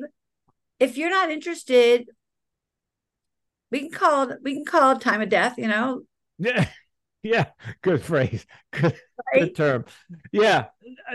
If 0.80 0.96
you're 0.98 1.10
not 1.10 1.30
interested, 1.32 2.08
we 3.72 3.80
can 3.80 3.92
call 3.92 4.30
it 4.30 4.40
we 4.42 4.54
can 4.54 4.64
call 4.64 4.92
it 4.94 5.02
time 5.02 5.22
of 5.22 5.28
death, 5.28 5.56
you 5.58 5.68
know. 5.68 6.04
Yeah. 6.40 6.68
Yeah. 7.24 7.48
Good 7.82 8.02
phrase. 8.02 8.46
Good, 8.72 8.96
Right? 9.34 9.42
good 9.42 9.56
term. 9.56 9.86
Yeah. 10.32 10.68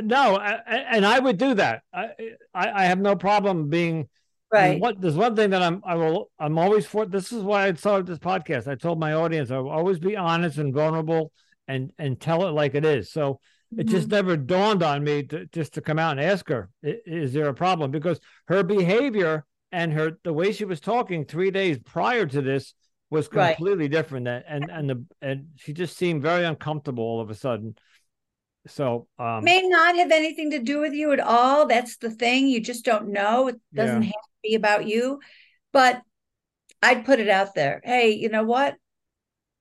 No, 0.02 0.36
I, 0.36 0.58
I- 0.66 0.84
and 0.96 1.06
I 1.06 1.18
would 1.18 1.38
do 1.38 1.54
that. 1.54 1.84
I, 1.94 2.10
I, 2.52 2.70
I 2.82 2.84
have 2.84 2.98
no 2.98 3.16
problem 3.16 3.70
being 3.70 4.08
Right. 4.52 4.78
What 4.80 5.00
there's 5.00 5.16
one 5.16 5.34
thing 5.34 5.50
that 5.50 5.62
I'm 5.62 5.82
I 5.84 5.94
will 5.94 6.30
I'm 6.38 6.58
always 6.58 6.84
for 6.84 7.06
this 7.06 7.32
is 7.32 7.42
why 7.42 7.66
I 7.68 7.72
started 7.74 8.06
this 8.06 8.18
podcast. 8.18 8.68
I 8.68 8.74
told 8.74 9.00
my 9.00 9.14
audience 9.14 9.50
I 9.50 9.58
will 9.58 9.70
always 9.70 9.98
be 9.98 10.16
honest 10.16 10.58
and 10.58 10.74
vulnerable 10.74 11.32
and 11.66 11.90
and 11.98 12.20
tell 12.20 12.46
it 12.46 12.50
like 12.52 12.74
it 12.74 12.84
is. 12.84 13.10
So 13.10 13.40
it 13.78 13.84
just 13.84 14.08
Mhm. 14.08 14.12
never 14.12 14.36
dawned 14.36 14.82
on 14.82 15.02
me 15.02 15.22
to 15.24 15.46
just 15.46 15.74
to 15.74 15.80
come 15.80 15.98
out 15.98 16.18
and 16.18 16.20
ask 16.20 16.46
her, 16.50 16.68
is 16.82 17.32
there 17.32 17.48
a 17.48 17.54
problem? 17.54 17.90
Because 17.90 18.20
her 18.48 18.62
behavior 18.62 19.46
and 19.70 19.90
her 19.94 20.18
the 20.22 20.34
way 20.34 20.52
she 20.52 20.66
was 20.66 20.80
talking 20.80 21.24
three 21.24 21.50
days 21.50 21.78
prior 21.78 22.26
to 22.26 22.42
this 22.42 22.74
was 23.08 23.30
Right. 23.32 23.56
completely 23.56 23.88
different. 23.88 24.28
And 24.28 24.44
and 24.46 24.70
and 24.70 24.90
the 24.90 25.04
and 25.22 25.46
she 25.56 25.72
just 25.72 25.96
seemed 25.96 26.20
very 26.20 26.44
uncomfortable 26.44 27.04
all 27.04 27.20
of 27.22 27.30
a 27.30 27.34
sudden. 27.34 27.74
So 28.66 29.08
um 29.18 29.44
may 29.44 29.62
not 29.62 29.96
have 29.96 30.10
anything 30.12 30.50
to 30.50 30.58
do 30.58 30.78
with 30.80 30.92
you 30.92 31.10
at 31.12 31.20
all. 31.20 31.66
That's 31.66 31.96
the 31.96 32.10
thing. 32.10 32.48
You 32.48 32.60
just 32.60 32.84
don't 32.84 33.08
know. 33.08 33.48
It 33.48 33.56
doesn't 33.74 34.02
Yeah. 34.02 34.08
have 34.08 34.14
be 34.42 34.54
about 34.54 34.86
you. 34.86 35.20
But 35.72 36.02
I'd 36.82 37.04
put 37.04 37.20
it 37.20 37.28
out 37.28 37.54
there. 37.54 37.80
Hey, 37.84 38.10
you 38.12 38.28
know 38.28 38.44
what? 38.44 38.76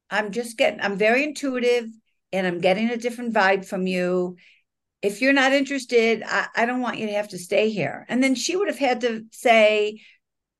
I'm 0.10 0.32
just 0.32 0.58
getting, 0.58 0.82
I'm 0.82 0.98
very 0.98 1.24
intuitive 1.24 1.88
and 2.34 2.48
I'm 2.48 2.60
getting 2.60 2.90
a 2.90 2.98
different 2.98 3.34
vibe 3.34 3.66
from 3.66 3.88
you. 3.88 4.38
If 5.02 5.22
you're 5.22 5.34
not 5.34 5.54
interested, 5.54 6.24
I, 6.26 6.48
I 6.56 6.66
don't 6.66 6.82
want 6.82 6.98
you 6.98 7.08
to 7.08 7.14
have 7.14 7.30
to 7.30 7.40
stay 7.40 7.70
here. 7.70 8.06
And 8.10 8.24
then 8.24 8.36
she 8.36 8.56
would 8.56 8.68
have 8.68 8.78
had 8.78 9.02
to 9.02 9.26
say, 9.32 10.02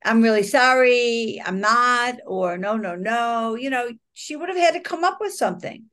I'm 0.04 0.22
really 0.22 0.44
sorry, 0.44 1.42
I'm 1.46 1.60
not, 1.60 2.16
or 2.26 2.58
no, 2.58 2.78
no, 2.78 2.96
no. 2.96 3.56
You 3.56 3.70
know, 3.70 3.90
she 4.14 4.36
would 4.36 4.50
have 4.50 4.58
had 4.58 4.74
to 4.74 4.80
come 4.80 5.04
up 5.04 5.18
with 5.20 5.34
something. 5.34 5.86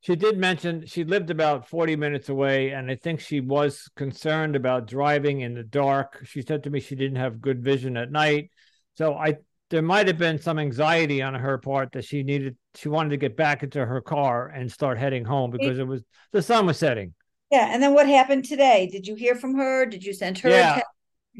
She 0.00 0.14
did 0.14 0.38
mention 0.38 0.86
she 0.86 1.04
lived 1.04 1.30
about 1.30 1.68
40 1.68 1.96
minutes 1.96 2.28
away, 2.28 2.70
and 2.70 2.90
I 2.90 2.94
think 2.94 3.20
she 3.20 3.40
was 3.40 3.88
concerned 3.96 4.54
about 4.54 4.86
driving 4.86 5.40
in 5.40 5.54
the 5.54 5.64
dark. 5.64 6.22
She 6.24 6.42
said 6.42 6.62
to 6.64 6.70
me 6.70 6.80
she 6.80 6.94
didn't 6.94 7.16
have 7.16 7.40
good 7.40 7.62
vision 7.62 7.96
at 7.96 8.12
night. 8.12 8.50
So 8.94 9.14
I 9.14 9.36
there 9.70 9.82
might 9.82 10.06
have 10.06 10.18
been 10.18 10.38
some 10.38 10.58
anxiety 10.58 11.20
on 11.20 11.34
her 11.34 11.58
part 11.58 11.92
that 11.92 12.04
she 12.04 12.22
needed 12.22 12.56
she 12.74 12.88
wanted 12.88 13.10
to 13.10 13.16
get 13.16 13.36
back 13.36 13.62
into 13.62 13.84
her 13.84 14.00
car 14.00 14.48
and 14.48 14.70
start 14.70 14.98
heading 14.98 15.24
home 15.24 15.50
because 15.50 15.78
it 15.78 15.86
was 15.86 16.02
the 16.32 16.42
sun 16.42 16.66
was 16.66 16.78
setting. 16.78 17.14
Yeah. 17.50 17.68
And 17.72 17.82
then 17.82 17.94
what 17.94 18.06
happened 18.06 18.44
today? 18.44 18.88
Did 18.90 19.06
you 19.06 19.14
hear 19.14 19.34
from 19.34 19.56
her? 19.56 19.86
Did 19.86 20.04
you 20.04 20.12
send 20.12 20.38
her? 20.38 20.48
a 20.48 20.52
Yeah. 20.52 20.80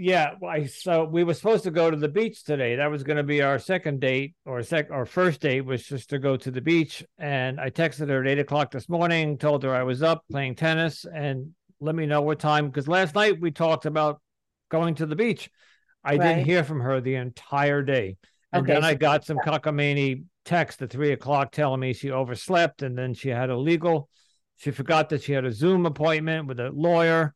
Yeah, 0.00 0.34
I, 0.48 0.66
so 0.66 1.02
we 1.02 1.24
were 1.24 1.34
supposed 1.34 1.64
to 1.64 1.72
go 1.72 1.90
to 1.90 1.96
the 1.96 2.08
beach 2.08 2.44
today. 2.44 2.76
That 2.76 2.88
was 2.88 3.02
going 3.02 3.16
to 3.16 3.24
be 3.24 3.42
our 3.42 3.58
second 3.58 4.00
date, 4.00 4.36
or 4.46 4.62
sec, 4.62 4.92
our 4.92 5.04
first 5.04 5.40
date 5.40 5.62
was 5.62 5.84
just 5.84 6.10
to 6.10 6.20
go 6.20 6.36
to 6.36 6.52
the 6.52 6.60
beach. 6.60 7.04
And 7.18 7.58
I 7.58 7.70
texted 7.70 8.08
her 8.08 8.22
at 8.22 8.28
eight 8.28 8.38
o'clock 8.38 8.70
this 8.70 8.88
morning, 8.88 9.38
told 9.38 9.64
her 9.64 9.74
I 9.74 9.82
was 9.82 10.04
up 10.04 10.22
playing 10.30 10.54
tennis, 10.54 11.04
and 11.04 11.50
let 11.80 11.96
me 11.96 12.06
know 12.06 12.22
what 12.22 12.38
time. 12.38 12.68
Because 12.68 12.86
last 12.86 13.16
night 13.16 13.40
we 13.40 13.50
talked 13.50 13.86
about 13.86 14.20
going 14.70 14.94
to 14.94 15.06
the 15.06 15.16
beach. 15.16 15.50
I 16.04 16.10
Right. 16.10 16.20
didn't 16.20 16.44
hear 16.44 16.62
from 16.62 16.78
her 16.78 17.00
the 17.00 17.16
entire 17.16 17.82
day, 17.82 18.18
and 18.52 18.62
Okay, 18.62 18.74
then 18.74 18.82
so- 18.82 18.88
I 18.88 18.94
got 18.94 19.24
some 19.24 19.38
cockamamie 19.38 20.22
text 20.44 20.80
at 20.80 20.90
three 20.90 21.10
o'clock 21.10 21.50
telling 21.50 21.80
me 21.80 21.92
she 21.92 22.12
overslept, 22.12 22.82
and 22.82 22.96
then 22.96 23.14
she 23.14 23.30
had 23.30 23.50
a 23.50 23.56
legal. 23.56 24.08
She 24.58 24.70
forgot 24.70 25.08
that 25.08 25.24
she 25.24 25.32
had 25.32 25.44
a 25.44 25.50
Zoom 25.50 25.86
appointment 25.86 26.46
with 26.46 26.60
a 26.60 26.70
lawyer 26.70 27.34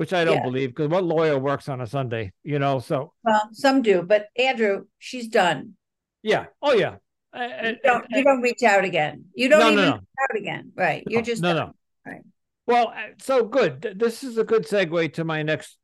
which 0.00 0.14
I 0.14 0.24
don't 0.24 0.36
Yeah. 0.38 0.42
believe 0.44 0.70
because 0.70 0.88
what 0.88 1.04
lawyer 1.04 1.38
works 1.38 1.68
on 1.68 1.82
a 1.82 1.86
Sunday, 1.86 2.32
you 2.42 2.58
know? 2.58 2.78
So 2.78 3.12
Well, 3.22 3.50
some 3.52 3.82
do, 3.82 4.00
but 4.02 4.28
Andrew, 4.34 4.86
she's 4.98 5.28
done. 5.28 5.74
yeah, 6.22 6.46
oh 6.62 6.72
yeah, 6.72 6.96
You 7.34 7.76
don't, 7.84 8.04
and- 8.06 8.08
you 8.16 8.24
don't 8.24 8.40
reach 8.40 8.62
out 8.62 8.82
again. 8.82 9.26
You 9.34 9.50
don't 9.50 9.60
No, 9.60 9.66
no, 9.66 9.72
even 9.72 9.84
no. 9.84 9.92
reach 9.96 10.02
out 10.30 10.36
again. 10.38 10.72
Right. 10.74 11.04
You're 11.06 11.20
just 11.20 11.42
no, 11.42 11.52
done. 11.52 11.72
no. 12.06 12.12
Right. 12.12 12.22
Well, 12.66 12.88
uh, 12.96 13.08
so 13.18 13.44
good. 13.44 13.94
This 13.98 14.24
is 14.24 14.38
a 14.38 14.44
good 14.44 14.62
segue 14.64 15.12
to 15.12 15.24
my 15.24 15.42
next 15.42 15.76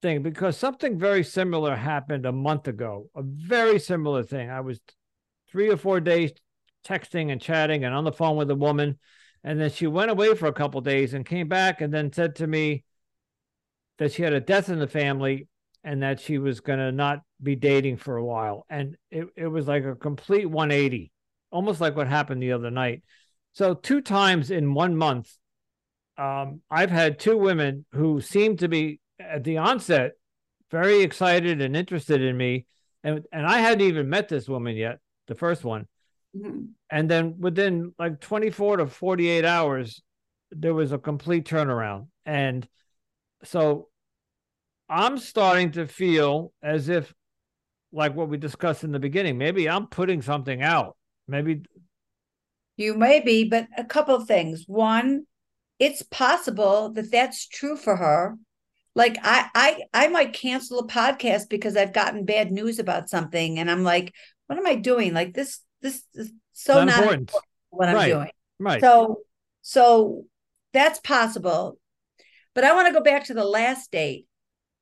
thing 0.00 0.22
because 0.22 0.56
something 0.56 0.98
very 0.98 1.22
similar 1.22 1.76
happened 1.76 2.24
a 2.24 2.32
month 2.32 2.68
ago. 2.68 3.10
A 3.14 3.22
very 3.22 3.78
similar 3.78 4.22
thing. 4.22 4.48
I 4.48 4.62
was 4.62 4.80
three 5.50 5.68
or 5.68 5.76
four 5.76 6.00
days 6.00 6.32
texting 6.86 7.30
and 7.30 7.38
chatting 7.38 7.84
and 7.84 7.94
on 7.94 8.04
the 8.04 8.12
phone 8.12 8.38
with 8.38 8.50
a 8.50 8.56
woman, 8.56 8.98
and 9.44 9.60
then 9.60 9.70
she 9.70 9.86
went 9.86 10.10
away 10.10 10.34
for 10.34 10.46
a 10.46 10.54
couple 10.54 10.80
days 10.80 11.12
and 11.12 11.26
came 11.26 11.48
back 11.48 11.82
and 11.82 11.92
then 11.92 12.10
said 12.14 12.36
to 12.36 12.46
me 12.46 12.84
that 14.02 14.12
she 14.12 14.22
had 14.22 14.32
a 14.32 14.40
death 14.40 14.68
in 14.68 14.78
the 14.78 14.86
family 14.88 15.46
and 15.84 16.02
that 16.02 16.20
she 16.20 16.38
was 16.38 16.60
going 16.60 16.78
to 16.78 16.92
not 16.92 17.20
be 17.42 17.56
dating 17.56 17.96
for 17.96 18.16
a 18.16 18.24
while. 18.24 18.66
And 18.68 18.96
it, 19.10 19.26
it 19.36 19.46
was 19.46 19.66
like 19.66 19.84
a 19.84 19.94
complete 19.94 20.46
180, 20.48 21.12
almost 21.50 21.80
like 21.80 21.96
what 21.96 22.08
happened 22.08 22.42
the 22.42 22.52
other 22.52 22.70
night. 22.70 23.02
So, 23.52 23.74
two 23.74 24.00
times 24.00 24.50
in 24.50 24.74
one 24.74 24.96
month, 24.96 25.30
um, 26.16 26.60
I've 26.70 26.90
had 26.90 27.18
two 27.18 27.36
women 27.36 27.84
who 27.92 28.20
seemed 28.20 28.60
to 28.60 28.68
be 28.68 29.00
at 29.20 29.44
the 29.44 29.58
onset 29.58 30.12
very 30.70 31.02
excited 31.02 31.60
and 31.60 31.76
interested 31.76 32.22
in 32.22 32.36
me. 32.36 32.66
And, 33.04 33.24
and 33.32 33.46
I 33.46 33.58
hadn't 33.58 33.86
even 33.86 34.08
met 34.08 34.28
this 34.28 34.48
woman 34.48 34.74
yet, 34.76 35.00
the 35.26 35.34
first 35.34 35.64
one. 35.64 35.86
Mhm. 36.36 36.70
And 36.90 37.10
then 37.10 37.36
within 37.38 37.94
like 37.98 38.20
24 38.20 38.78
to 38.78 38.86
48 38.86 39.44
hours, 39.44 40.02
there 40.50 40.74
was 40.74 40.92
a 40.92 40.98
complete 40.98 41.44
turnaround. 41.46 42.08
And 42.24 42.66
so 43.44 43.88
I'm 44.92 45.16
starting 45.16 45.70
to 45.72 45.86
feel 45.86 46.52
as 46.62 46.90
if, 46.90 47.14
like 47.92 48.14
what 48.14 48.28
we 48.28 48.36
discussed 48.36 48.84
in 48.84 48.92
the 48.92 48.98
beginning, 48.98 49.38
maybe 49.38 49.68
I'm 49.68 49.86
putting 49.86 50.20
something 50.20 50.62
out. 50.62 50.96
Maybe, 51.26 51.62
You 52.76 52.94
may 52.94 53.20
be, 53.20 53.48
but 53.48 53.68
a 53.76 53.84
couple 53.84 54.14
of 54.14 54.26
things. 54.26 54.64
One, 54.66 55.26
it's 55.78 56.02
possible 56.02 56.90
that 56.92 57.10
that's 57.10 57.48
true 57.48 57.76
for 57.76 57.96
her. 57.96 58.36
Like 58.94 59.16
I, 59.22 59.48
I, 59.54 59.82
I 59.94 60.08
might 60.08 60.34
cancel 60.34 60.80
a 60.80 60.86
podcast 60.86 61.48
because 61.48 61.76
I've 61.76 61.94
gotten 61.94 62.26
bad 62.26 62.52
news 62.52 62.78
about 62.78 63.08
something, 63.08 63.58
and 63.58 63.70
I'm 63.70 63.84
like, 63.84 64.12
what 64.46 64.58
am 64.58 64.66
I 64.66 64.74
doing? 64.74 65.14
Like 65.14 65.32
this, 65.32 65.60
this 65.80 66.02
is 66.14 66.30
so 66.52 66.74
not 66.74 66.86
not 66.86 66.98
important. 66.98 67.20
important 67.30 67.44
what 67.70 67.88
I'm 67.88 68.08
doing. 68.08 68.30
Right. 68.58 68.80
So, 68.82 69.20
so 69.62 70.24
that's 70.74 71.00
possible. 71.00 71.78
But 72.54 72.64
I 72.64 72.74
want 72.74 72.88
to 72.88 72.92
go 72.92 73.02
back 73.02 73.24
to 73.24 73.34
the 73.34 73.44
last 73.44 73.90
date. 73.90 74.26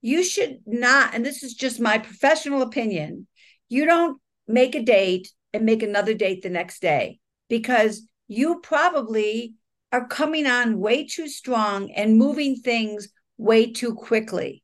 You 0.02 0.22
should 0.24 0.60
not, 0.66 1.14
and 1.14 1.24
this 1.24 1.42
is 1.42 1.54
just 1.54 1.80
my 1.80 1.98
professional 1.98 2.62
opinion, 2.62 3.26
you 3.68 3.84
don't 3.84 4.20
make 4.48 4.74
a 4.74 4.82
date 4.82 5.30
and 5.52 5.64
make 5.64 5.82
another 5.82 6.14
date 6.14 6.42
the 6.42 6.50
next 6.50 6.80
day 6.80 7.18
because 7.48 8.02
you 8.28 8.60
probably 8.60 9.54
are 9.92 10.06
coming 10.06 10.46
on 10.46 10.78
way 10.78 11.06
too 11.06 11.28
strong 11.28 11.90
and 11.90 12.16
moving 12.16 12.56
things 12.56 13.08
way 13.36 13.72
too 13.72 13.94
quickly. 13.94 14.62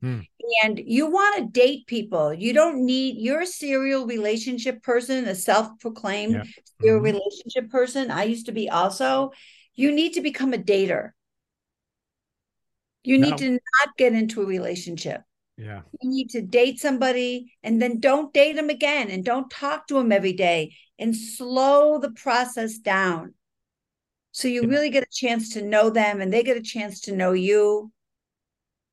Hmm. 0.00 0.20
And 0.64 0.80
you 0.84 1.06
want 1.06 1.36
to 1.36 1.60
date 1.60 1.86
people. 1.86 2.32
You 2.32 2.52
don't 2.52 2.84
need, 2.84 3.16
you're 3.18 3.42
a 3.42 3.46
serial 3.46 4.06
relationship 4.06 4.82
person, 4.82 5.26
a 5.28 5.34
self 5.34 5.78
proclaimed 5.78 6.34
Yeah. 6.34 6.44
serial 6.80 7.00
Mhm. 7.00 7.04
relationship 7.04 7.70
person. 7.70 8.10
I 8.10 8.24
used 8.24 8.46
to 8.46 8.52
be 8.52 8.68
also. 8.68 9.32
You 9.74 9.92
need 9.92 10.14
to 10.14 10.20
become 10.22 10.52
a 10.52 10.58
dater. 10.58 11.10
You 13.02 13.18
need 13.18 13.30
Now- 13.30 13.36
to 13.36 13.50
not 13.52 13.96
get 13.96 14.12
into 14.12 14.42
a 14.42 14.46
relationship. 14.46 15.22
Yeah. 15.56 15.82
You 16.00 16.08
need 16.10 16.30
to 16.30 16.40
date 16.42 16.80
somebody 16.80 17.52
and 17.62 17.80
then 17.82 18.00
don't 18.00 18.32
date 18.32 18.56
them 18.56 18.70
again 18.70 19.10
and 19.10 19.24
don't 19.24 19.50
talk 19.50 19.86
to 19.88 19.94
them 19.94 20.10
every 20.10 20.32
day 20.32 20.74
and 20.98 21.14
slow 21.14 21.98
the 21.98 22.10
process 22.12 22.78
down. 22.78 23.34
So 24.32 24.48
you 24.48 24.62
Yeah. 24.62 24.68
really 24.68 24.90
get 24.90 25.02
a 25.02 25.12
chance 25.12 25.50
to 25.54 25.62
know 25.62 25.90
them 25.90 26.20
and 26.20 26.32
they 26.32 26.42
get 26.42 26.56
a 26.56 26.62
chance 26.62 27.00
to 27.02 27.12
know 27.16 27.32
you. 27.32 27.92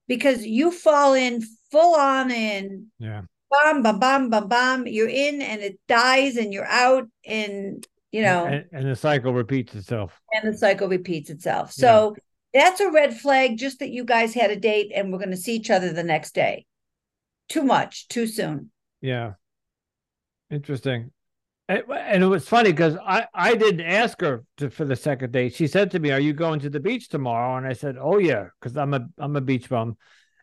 Because 0.08 0.46
you 0.46 0.72
fall 0.72 1.14
in 1.14 1.42
full 1.72 1.96
on 1.96 2.32
in 2.32 2.88
Yeah. 3.00 3.24
bam, 3.52 3.82
bam, 3.84 4.00
bam, 4.00 4.30
bam, 4.30 4.48
bam. 4.48 4.88
You're 4.88 5.10
in 5.10 5.42
and 5.42 5.62
it 5.62 5.80
dies 5.88 6.38
and 6.38 6.54
you're 6.54 6.66
out 6.66 7.08
and 7.26 7.86
you 8.12 8.22
know 8.22 8.46
And, 8.46 8.66
and 8.72 8.86
the 8.90 8.96
cycle 8.96 9.34
repeats 9.34 9.76
itself. 9.76 10.20
and 10.34 10.54
the 10.54 10.58
cycle 10.58 10.88
repeats 10.88 11.30
itself. 11.30 11.72
So 11.72 12.16
that's 12.54 12.80
a 12.80 12.92
red 12.92 13.18
flag, 13.18 13.58
just 13.58 13.80
that 13.80 13.90
you 13.90 14.06
guys 14.06 14.34
had 14.34 14.52
a 14.52 14.56
date 14.56 14.92
and 14.96 15.12
we're 15.12 15.20
going 15.20 15.32
to 15.32 15.38
see 15.38 15.56
each 15.56 15.70
other 15.70 15.92
the 15.92 16.04
next 16.04 16.34
day. 16.34 16.66
Too 17.50 17.64
much, 17.64 18.08
too 18.08 18.28
soon. 18.28 18.72
Yeah. 19.02 19.34
Interesting. 20.50 21.12
And, 21.70 22.24
it 22.24 22.28
was 22.28 22.48
funny 22.48 22.72
because 22.72 22.96
I, 22.96 23.28
I 23.34 23.56
didn't 23.56 23.86
ask 23.86 24.22
her 24.22 24.46
to, 24.58 24.70
for 24.70 24.86
the 24.86 24.96
second 24.96 25.34
date. 25.34 25.54
She 25.54 25.68
said 25.68 25.92
to 25.92 26.00
me, 26.00 26.12
"Are 26.12 26.20
you 26.20 26.32
going 26.32 26.62
to 26.62 26.70
the 26.70 26.80
beach 26.80 27.10
tomorrow?" 27.10 27.58
And 27.58 27.68
I 27.68 27.74
said, 27.74 27.98
"Oh 28.00 28.20
yeah," 28.20 28.48
because 28.60 28.78
I'm 28.78 28.94
a 28.94 29.06
I'm 29.18 29.36
a 29.36 29.42
beach 29.42 29.68
bum. 29.68 29.98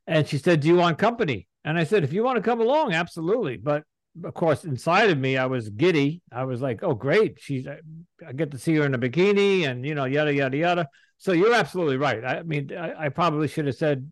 And 0.06 0.28
she 0.28 0.36
said, 0.36 0.60
"Do 0.60 0.68
you 0.68 0.76
want 0.76 0.98
company?" 0.98 1.48
And 1.64 1.78
I 1.78 1.84
said, 1.84 2.04
"If 2.04 2.12
you 2.12 2.22
want 2.22 2.36
to 2.36 2.42
come 2.42 2.60
along, 2.60 2.92
absolutely." 2.92 3.56
But 3.56 3.84
of 4.22 4.34
course, 4.34 4.64
inside 4.64 5.08
of 5.08 5.16
me, 5.16 5.38
I 5.38 5.46
was 5.46 5.70
giddy. 5.70 6.20
I 6.30 6.44
was 6.44 6.60
like, 6.60 6.82
"Oh, 6.82 6.92
great! 6.94 7.38
She's 7.40 7.66
I 7.66 8.32
get 8.36 8.50
to 8.50 8.58
see 8.58 8.74
her 8.74 8.84
in 8.84 8.92
a 8.92 8.98
bikini, 8.98 9.66
and 9.66 9.86
you 9.86 9.94
know, 9.94 10.04
yada 10.04 10.34
yada 10.34 10.56
yada." 10.58 10.88
So 11.18 11.32
you're 11.32 11.54
absolutely 11.54 11.96
right. 11.96 12.24
I 12.24 12.42
mean, 12.42 12.72
I, 12.76 13.06
I 13.06 13.08
probably 13.08 13.48
should 13.48 13.66
have 13.66 13.76
said, 13.76 14.10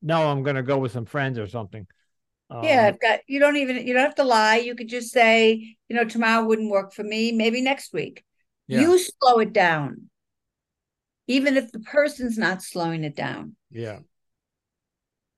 "No, 0.00 0.28
I'm 0.30 0.42
going 0.42 0.56
to 0.56 0.62
go 0.62 0.78
with 0.78 0.92
some 0.92 1.04
friends 1.06 1.38
or 1.38 1.46
something." 1.46 1.86
yeah, 2.60 2.82
Um, 2.82 2.86
I've 2.88 3.00
got 3.00 3.20
you 3.26 3.40
don't 3.40 3.56
even 3.56 3.86
you 3.86 3.94
don't 3.94 4.04
have 4.04 4.14
to 4.16 4.24
lie. 4.24 4.56
You 4.56 4.74
could 4.74 4.88
just 4.88 5.10
say, 5.12 5.76
you 5.88 5.96
know, 5.96 6.04
tomorrow 6.04 6.44
wouldn't 6.44 6.70
work 6.70 6.92
for 6.92 7.02
me, 7.02 7.32
maybe 7.32 7.60
next 7.62 7.92
week. 7.92 8.24
Yeah. 8.68 8.80
You 8.80 8.98
slow 8.98 9.38
it 9.40 9.52
down. 9.52 10.10
Even 11.26 11.56
if 11.56 11.72
the 11.72 11.80
person's 11.80 12.38
not 12.38 12.62
slowing 12.62 13.04
it 13.04 13.16
down. 13.16 13.56
Yeah. 13.70 14.00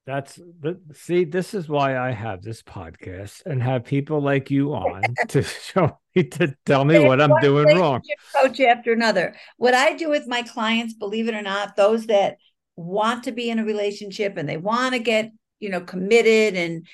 That's 0.07 0.35
the 0.35 0.79
see, 0.93 1.25
this 1.25 1.55
is 1.55 1.67
why 1.67 1.97
I 1.97 2.11
have 2.11 2.43
this 2.43 2.63
podcast 2.63 3.47
and 3.47 3.63
have 3.63 3.85
people 3.85 4.21
like 4.21 4.51
you 4.51 4.75
on 4.75 5.03
to 5.29 5.43
show 5.43 5.99
me 6.15 6.25
to 6.25 6.55
tell 6.67 6.85
me 6.85 6.99
what 6.99 7.23
I'm 7.23 7.41
doing 7.41 7.79
wrong. 7.79 8.03
Coach 8.37 8.61
after 8.61 8.93
another. 8.93 9.35
What 9.57 9.73
I 9.73 9.95
do 9.95 10.11
with 10.11 10.27
my 10.27 10.43
clients, 10.43 10.93
believe 10.93 11.29
it 11.29 11.35
or 11.35 11.41
not, 11.41 11.77
those 11.77 12.07
that 12.07 12.37
want 12.77 13.25
to 13.25 13.33
be 13.33 13.49
in 13.49 13.59
a 13.59 13.65
relationship 13.65 14.37
and 14.37 14.47
they 14.49 14.59
want 14.59 14.95
to 14.95 14.99
get, 14.99 15.33
you 15.59 15.71
know, 15.71 15.81
committed. 15.81 16.55
And 16.55 16.87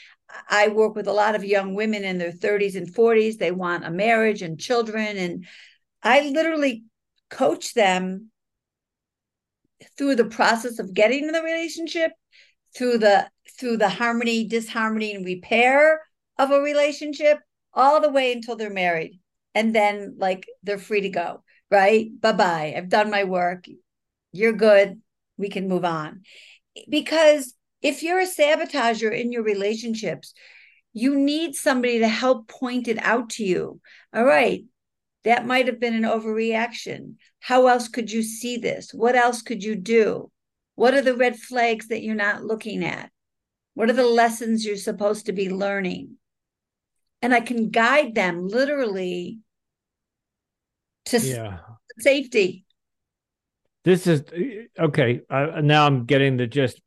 I 0.49 0.69
work 0.69 0.95
with 0.95 1.09
a 1.09 1.13
lot 1.13 1.35
of 1.35 1.45
young 1.45 1.75
women 1.75 2.05
in 2.05 2.19
their 2.19 2.33
30s 2.33 2.77
and 2.77 2.95
40s. 2.95 3.39
They 3.39 3.51
want 3.51 3.85
a 3.85 3.91
marriage 3.91 4.43
and 4.43 4.61
children. 4.61 5.17
And 5.17 5.47
I 6.03 6.31
literally 6.31 6.85
coach 7.29 7.75
them 7.75 8.31
through 9.97 10.17
the 10.17 10.25
process 10.25 10.79
of 10.79 10.95
getting 10.95 11.25
in 11.25 11.33
the 11.33 11.43
relationship, 11.43 12.13
through 12.77 12.99
the 12.99 13.29
through 13.59 13.77
the 13.77 13.89
harmony, 13.89 14.47
disharmony, 14.47 15.15
and 15.15 15.25
repair 15.25 16.01
of 16.39 16.51
a 16.51 16.61
relationship, 16.61 17.39
all 17.75 18.01
the 18.01 18.11
way 18.11 18.33
until 18.33 18.57
they're 18.57 18.71
married. 18.71 19.21
And 19.55 19.75
then 19.75 20.17
like 20.19 20.47
they're 20.63 20.79
free 20.79 21.03
to 21.03 21.09
go 21.09 21.43
right? 21.71 22.09
Bye 22.21 22.33
bye 22.33 22.75
i've 22.77 22.89
done 22.89 23.11
my 23.11 23.25
work. 23.25 23.67
You're 24.33 24.53
good. 24.53 25.01
We 25.37 25.49
can 25.49 25.69
move 25.69 25.85
on. 25.85 26.23
Because 26.89 27.55
if 27.83 28.03
you're 28.03 28.21
a 28.21 28.27
sabotager 28.27 29.17
in 29.17 29.33
your 29.33 29.43
relationships 29.43 30.35
you 30.93 31.17
need 31.17 31.55
somebody 31.55 32.01
to 32.01 32.09
help 32.09 32.49
point 32.49 32.89
it 32.89 32.99
out 32.99 33.31
to 33.31 33.45
you. 33.45 33.81
All 34.13 34.25
right. 34.25 34.65
That 35.23 35.47
might 35.47 35.67
have 35.67 35.79
been 35.79 35.95
an 35.95 36.03
overreaction. 36.03 37.15
How 37.39 37.69
else 37.69 37.87
could 37.87 38.11
you 38.11 38.25
see 38.25 38.57
this? 38.57 38.93
What 38.93 39.15
else 39.15 39.41
could 39.41 39.63
you 39.63 39.77
do 39.77 40.30
what 40.81 40.95
are 40.95 41.03
the 41.03 41.15
red 41.15 41.37
flags 41.37 41.89
that 41.89 42.03
you're 42.03 42.15
not 42.15 42.43
looking 42.43 42.83
at 42.83 43.11
what 43.75 43.91
are 43.91 43.99
the 44.01 44.03
lessons 44.03 44.65
you're 44.65 44.77
supposed 44.77 45.27
to 45.27 45.33
be 45.33 45.51
learning 45.51 46.17
and 47.21 47.35
I 47.35 47.41
can 47.41 47.69
guide 47.69 48.15
them 48.15 48.49
literally 48.49 49.41
to 51.05 51.19
Yeah. 51.19 51.59
safety. 51.99 52.65
This 53.83 54.07
is 54.07 54.25
okay. 54.79 55.23
Uh, 55.31 55.63
now 55.63 55.87
I'm 55.87 56.05
getting 56.05 56.37
the 56.37 56.47
gist. 56.47 56.83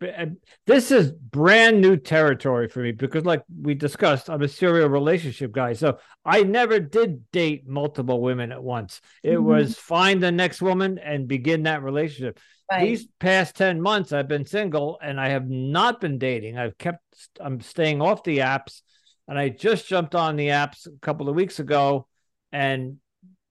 This 0.68 0.92
is 0.92 1.12
brand 1.12 1.82
new 1.82 1.98
territory 1.98 2.68
for 2.68 2.82
me 2.82 2.92
because, 2.92 3.26
like 3.26 3.44
we 3.62 3.74
discussed, 3.74 4.30
I'm 4.30 4.44
a 4.44 4.48
serial 4.48 4.90
relationship 4.90 5.52
guy. 5.52 5.74
So 5.74 5.98
I 6.24 6.44
never 6.44 6.80
did 6.80 7.32
date 7.32 7.68
multiple 7.68 8.22
women 8.22 8.52
at 8.52 8.64
once. 8.64 9.02
It 9.24 9.38
Mhm. 9.38 9.44
was 9.44 9.76
find 9.76 10.22
the 10.22 10.32
next 10.32 10.62
woman 10.62 11.00
and 11.00 11.28
begin 11.28 11.64
that 11.64 11.82
relationship. 11.82 12.40
Right. 12.72 12.86
These 12.86 13.08
past 13.20 13.56
10 13.56 13.82
months, 13.82 14.14
I've 14.14 14.28
been 14.28 14.46
single 14.46 15.00
and 15.02 15.20
I 15.20 15.30
have 15.30 15.50
not 15.50 16.00
been 16.00 16.20
dating. 16.20 16.60
I've 16.60 16.78
kept, 16.78 17.02
I'm 17.40 17.60
staying 17.60 18.04
off 18.04 18.24
the 18.24 18.40
apps. 18.40 18.82
And 19.28 19.40
I 19.40 19.50
just 19.50 19.88
jumped 19.88 20.16
on 20.16 20.36
the 20.36 20.50
apps 20.50 20.86
a 20.86 21.00
couple 21.00 21.28
of 21.28 21.36
weeks 21.36 21.60
ago. 21.60 22.08
And 22.52 22.98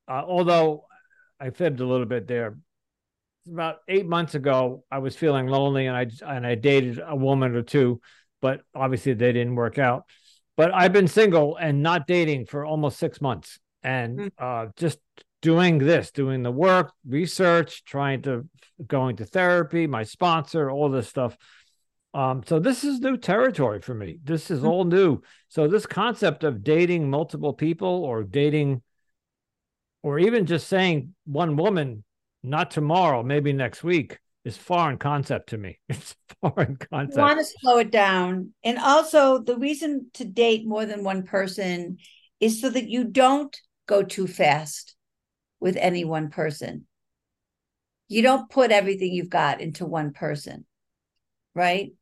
uh, 0.06 0.22
although 0.24 0.84
I 1.40 1.50
fibbed 1.50 1.80
a 1.80 1.86
little 1.86 2.06
bit 2.06 2.28
there, 2.28 2.56
about 3.46 3.78
eight 3.88 4.06
months 4.06 4.34
ago, 4.34 4.84
I 4.90 4.98
was 4.98 5.16
feeling 5.16 5.46
lonely 5.46 5.86
and 5.86 5.96
I, 5.96 6.06
and 6.34 6.46
I 6.46 6.54
dated 6.54 7.00
a 7.04 7.16
woman 7.16 7.54
or 7.54 7.62
two, 7.62 8.00
but 8.40 8.62
obviously 8.74 9.14
they 9.14 9.32
didn't 9.32 9.54
work 9.54 9.78
out. 9.78 10.04
But 10.56 10.72
I've 10.74 10.92
been 10.92 11.08
single 11.08 11.56
and 11.56 11.82
not 11.82 12.06
dating 12.06 12.46
for 12.46 12.64
almost 12.64 12.98
six 12.98 13.20
months 13.20 13.58
and 13.82 14.18
Mm. 14.18 14.30
uh, 14.38 14.66
just 14.76 14.98
doing 15.40 15.78
this, 15.78 16.12
doing 16.12 16.42
the 16.42 16.52
work, 16.52 16.92
research, 17.06 17.84
trying 17.84 18.22
to 18.22 18.48
going 18.86 19.16
to 19.16 19.24
therapy, 19.24 19.86
my 19.86 20.04
sponsor, 20.04 20.70
all 20.70 20.88
this 20.88 21.08
stuff. 21.08 21.36
Um, 22.14 22.42
so 22.46 22.60
this 22.60 22.84
is 22.84 23.00
new 23.00 23.16
territory 23.16 23.80
for 23.80 23.94
me. 23.94 24.18
This 24.22 24.50
is 24.50 24.60
Mhm. 24.60 24.68
all 24.68 24.84
new. 24.84 25.22
So 25.48 25.66
this 25.66 25.86
concept 25.86 26.44
of 26.44 26.62
dating 26.62 27.10
multiple 27.10 27.54
people 27.54 28.04
or 28.04 28.22
dating, 28.22 28.82
or 30.02 30.18
even 30.18 30.46
just 30.46 30.68
saying 30.68 31.14
one 31.24 31.56
woman, 31.56 32.04
not 32.42 32.70
tomorrow, 32.70 33.22
maybe 33.22 33.52
next 33.52 33.84
week, 33.84 34.18
is 34.44 34.56
foreign 34.56 34.98
concept 34.98 35.50
to 35.50 35.58
me. 35.58 35.78
It's 35.88 36.16
foreign 36.40 36.76
You 37.06 37.16
concept. 37.16 37.16
want 37.16 37.38
to 37.40 37.44
slow 37.44 37.78
it 37.78 37.90
down. 37.90 38.54
And 38.64 38.78
also, 38.78 39.38
the 39.38 39.56
reason 39.56 40.10
to 40.14 40.24
date 40.24 40.66
more 40.66 40.86
than 40.86 41.04
one 41.04 41.24
person 41.24 41.98
is 42.40 42.60
so 42.60 42.70
that 42.70 42.88
you 42.88 43.04
don't 43.04 43.56
go 43.86 44.02
too 44.02 44.26
fast 44.26 44.94
with 45.60 45.76
any 45.76 46.04
one 46.04 46.30
person. 46.30 46.86
You 48.08 48.22
don't 48.22 48.48
put 48.50 48.70
everything 48.70 49.12
you've 49.12 49.30
got 49.30 49.60
into 49.60 49.86
one 49.86 50.12
person, 50.12 50.66
right? 51.54 51.92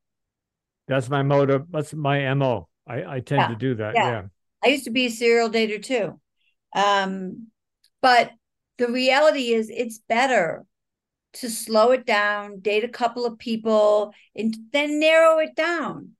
That's 0.88 1.09
my 1.09 1.22
motive. 1.22 1.66
That's 1.70 1.94
my 1.94 2.33
mo. 2.35 2.68
I, 2.87 3.16
I 3.16 3.20
tend 3.20 3.48
Yeah, 3.48 3.48
to 3.48 3.57
do 3.57 3.74
that. 3.76 3.98
yeah. 3.98 4.03
Yeah. 4.03 4.22
I 4.62 4.68
used 4.68 4.85
to 4.85 4.90
be 4.90 5.07
a 5.07 5.11
serial 5.11 5.48
dater 5.50 5.83
too. 5.83 6.20
Um, 6.74 7.48
but 8.03 8.33
the 8.81 8.93
reality 8.93 9.53
is 9.53 9.71
it's 9.71 9.99
better 10.09 10.64
to 11.35 11.49
slow 11.49 11.93
it 11.93 12.07
down, 12.07 12.61
date 12.61 12.83
a 12.83 12.88
couple 12.88 13.25
of 13.27 13.38
people, 13.38 14.12
and 14.35 14.57
then 14.73 14.99
narrow 14.99 15.38
it 15.38 15.55
down. 15.55 16.11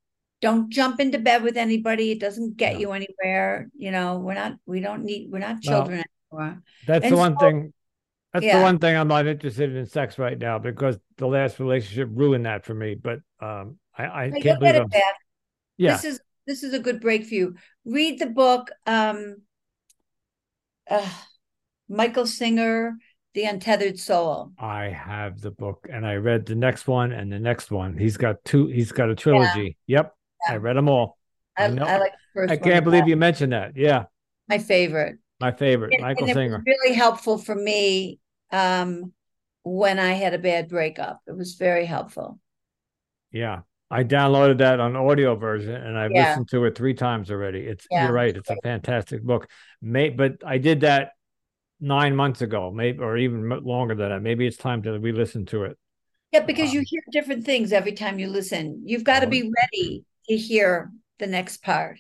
Don't 0.41 0.71
jump 0.71 1.01
into 1.01 1.19
bed 1.19 1.43
with 1.43 1.57
anybody. 1.57 2.13
It 2.13 2.21
doesn't 2.21 2.57
get 2.57 2.75
No. 2.75 2.81
you 2.81 2.93
anywhere. 2.93 3.71
You 3.77 3.91
know, 3.91 4.19
we're 4.19 4.35
not, 4.35 4.53
we 4.67 4.81
don't 4.81 5.05
need, 5.05 5.31
we're 5.31 5.39
not 5.39 5.61
children 5.63 6.05
anymore. 6.33 6.63
That's 6.87 7.05
And 7.05 7.13
the 7.13 7.19
one 7.19 7.35
so- 7.39 7.47
thing. 7.47 7.73
That's 8.33 8.47
the 8.47 8.61
one 8.61 8.79
thing 8.79 8.97
I'm 8.97 9.09
not 9.09 9.27
interested 9.27 9.75
in 9.75 9.87
sex 9.87 10.17
right 10.17 10.39
now 10.39 10.61
because 10.61 10.97
the 11.17 11.27
last 11.27 11.59
relationship 11.59 12.09
ruined 12.13 12.47
that 12.47 12.65
for 12.65 12.75
me. 12.75 12.95
But 12.95 13.19
um, 13.41 13.79
I, 13.99 14.27
I 14.27 14.31
can't 14.31 14.61
believe 14.61 14.77
it 14.77 14.89
back. 14.91 15.03
Yeah. 15.77 15.97
This 15.97 16.05
is 16.05 16.21
this 16.47 16.63
is 16.63 16.73
a 16.73 16.79
good 16.79 17.01
break 17.01 17.27
for 17.27 17.35
you. 17.35 17.57
Read 17.85 18.21
the 18.21 18.27
book, 18.27 18.71
um, 18.87 19.39
uh, 20.89 21.09
Michael 21.91 22.27
Singer, 22.27 22.97
The 23.35 23.45
Untethered 23.45 23.99
Soul. 23.99 24.53
I 24.59 24.85
have 24.85 25.41
the 25.41 25.51
book 25.51 25.89
and 25.93 26.07
I 26.07 26.15
read 26.15 26.47
the 26.47 26.55
next 26.55 26.87
one 26.87 27.13
and 27.13 27.31
the 27.31 27.41
next 27.41 27.71
one. 27.71 27.99
He's 27.99 28.17
got 28.17 28.37
two. 28.45 28.69
He's 28.69 28.93
got 28.93 29.11
a 29.11 29.15
trilogy. 29.15 29.77
Yep, 29.89 30.15
I 30.49 30.57
read 30.57 30.77
them 30.77 30.89
all. 30.89 31.19
I, 31.57 31.65
I 31.65 31.67
I, 31.67 31.99
like 31.99 32.13
the 32.13 32.19
first 32.33 32.53
I 32.53 32.57
can't 32.57 32.85
believe 32.85 33.01
best. 33.01 33.09
you 33.09 33.17
mentioned 33.17 33.53
that. 33.53 33.77
Yeah, 33.77 34.05
my 34.49 34.59
favorite. 34.59 35.19
my 35.41 35.51
favorite, 35.51 35.93
And, 35.95 36.03
Michael 36.03 36.23
and 36.23 36.31
it 36.31 36.35
Singer. 36.35 36.59
was 36.59 36.77
really 36.85 36.95
helpful 36.95 37.39
for 37.39 37.55
me 37.57 38.21
um, 38.53 39.13
when 39.65 39.99
I 39.99 40.13
had 40.13 40.33
a 40.33 40.39
bad 40.39 40.69
breakup. 40.69 41.21
It 41.27 41.37
was 41.37 41.55
very 41.55 41.87
helpful. 41.87 42.39
Yeah, 43.33 43.61
I 43.91 44.05
downloaded 44.05 44.59
that 44.59 44.81
on 44.81 44.97
audio 44.97 45.35
version 45.37 45.75
and 45.75 45.99
I've 45.99 46.11
Yeah. 46.13 46.29
listened 46.31 46.49
to 46.51 46.65
it 46.65 46.77
three 46.77 46.95
times 46.95 47.31
already. 47.31 47.61
It's 47.61 47.87
Yeah, 47.91 48.05
you're 48.05 48.13
right. 48.13 48.37
It's 48.37 48.51
a 48.51 48.57
fantastic 48.57 49.23
book. 49.23 49.49
May, 49.83 50.11
but 50.11 50.43
I 50.45 50.59
did 50.59 50.81
that 50.81 51.13
nine 51.81 52.15
months 52.17 52.43
ago, 52.43 52.71
maybe 52.71 52.99
or 53.01 53.17
even 53.17 53.49
longer 53.65 53.95
than 53.95 54.11
that. 54.11 54.23
Maybe 54.23 54.47
it's 54.47 54.57
time 54.57 54.83
to 54.85 54.99
re-listen 54.99 55.47
to 55.47 55.65
it. 55.65 55.79
Yeah, 56.33 56.41
because 56.45 56.73
you 56.73 56.83
Um, 56.83 56.87
hear 56.87 57.03
different 57.11 57.45
things 57.45 57.73
every 57.73 57.93
time 57.93 58.19
you 58.19 58.29
listen. 58.29 58.83
You've 58.87 59.05
got 59.05 59.21
to 59.21 59.27
Oh, 59.27 59.27
be 59.27 59.51
ready 59.63 60.05
to 60.29 60.37
hear 60.37 60.93
the 61.19 61.27
next 61.27 61.63
part. 61.63 61.99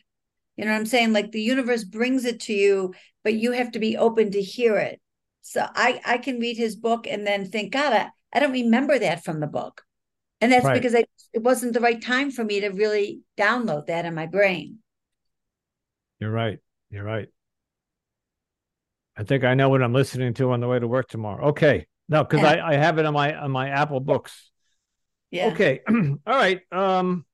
You 0.56 0.64
know 0.64 0.72
what 0.72 0.78
I'm 0.78 0.86
saying? 0.86 1.12
Like 1.12 1.32
the 1.32 1.42
universe 1.42 1.84
brings 1.84 2.24
it 2.24 2.40
to 2.42 2.54
you, 2.54 2.94
but 3.24 3.34
you 3.34 3.52
have 3.52 3.72
to 3.72 3.80
be 3.80 3.96
open 3.96 4.32
to 4.32 4.42
hear 4.42 4.76
it. 4.76 5.00
So 5.42 5.66
I 5.74 6.00
I 6.04 6.18
can 6.18 6.40
read 6.40 6.58
his 6.58 6.76
book 6.76 7.06
and 7.06 7.26
then 7.26 7.46
think, 7.46 7.72
God, 7.72 7.92
I, 7.94 8.10
I 8.32 8.40
don't 8.40 8.52
remember 8.52 8.98
that 8.98 9.24
from 9.24 9.40
the 9.40 9.46
book. 9.48 9.82
And 10.40 10.52
that's 10.52 10.70
Right. 10.70 10.70
because 10.70 10.94
I, 10.94 11.04
it 11.34 11.42
wasn't 11.42 11.74
the 11.74 11.80
right 11.80 12.02
time 12.02 12.30
for 12.30 12.44
me 12.44 12.60
to 12.60 12.70
really 12.70 13.22
download 13.38 13.86
that 13.86 14.06
in 14.06 14.14
my 14.14 14.26
brain. 14.26 14.80
You're 16.20 16.30
right. 16.30 16.58
You're 16.90 17.04
right. 17.04 17.28
I 19.20 19.22
think 19.22 19.44
I 19.44 19.52
know 19.52 19.68
what 19.68 19.82
I'm 19.82 19.92
listening 19.92 20.32
to 20.34 20.52
on 20.52 20.60
the 20.60 20.66
way 20.66 20.78
to 20.78 20.88
work 20.88 21.06
tomorrow. 21.06 21.48
Okay. 21.48 21.86
No, 22.08 22.24
because 22.24 22.40
Yeah. 22.40 22.64
I, 22.64 22.72
I 22.72 22.74
have 22.76 22.98
it 22.98 23.04
on 23.04 23.12
my 23.12 23.36
on 23.36 23.50
my 23.50 23.68
Apple 23.68 24.00
books. 24.00 24.50
Yeah. 25.30 25.48
Okay. 25.48 25.82
All 25.90 26.16
right. 26.26 26.62
Um 26.72 27.26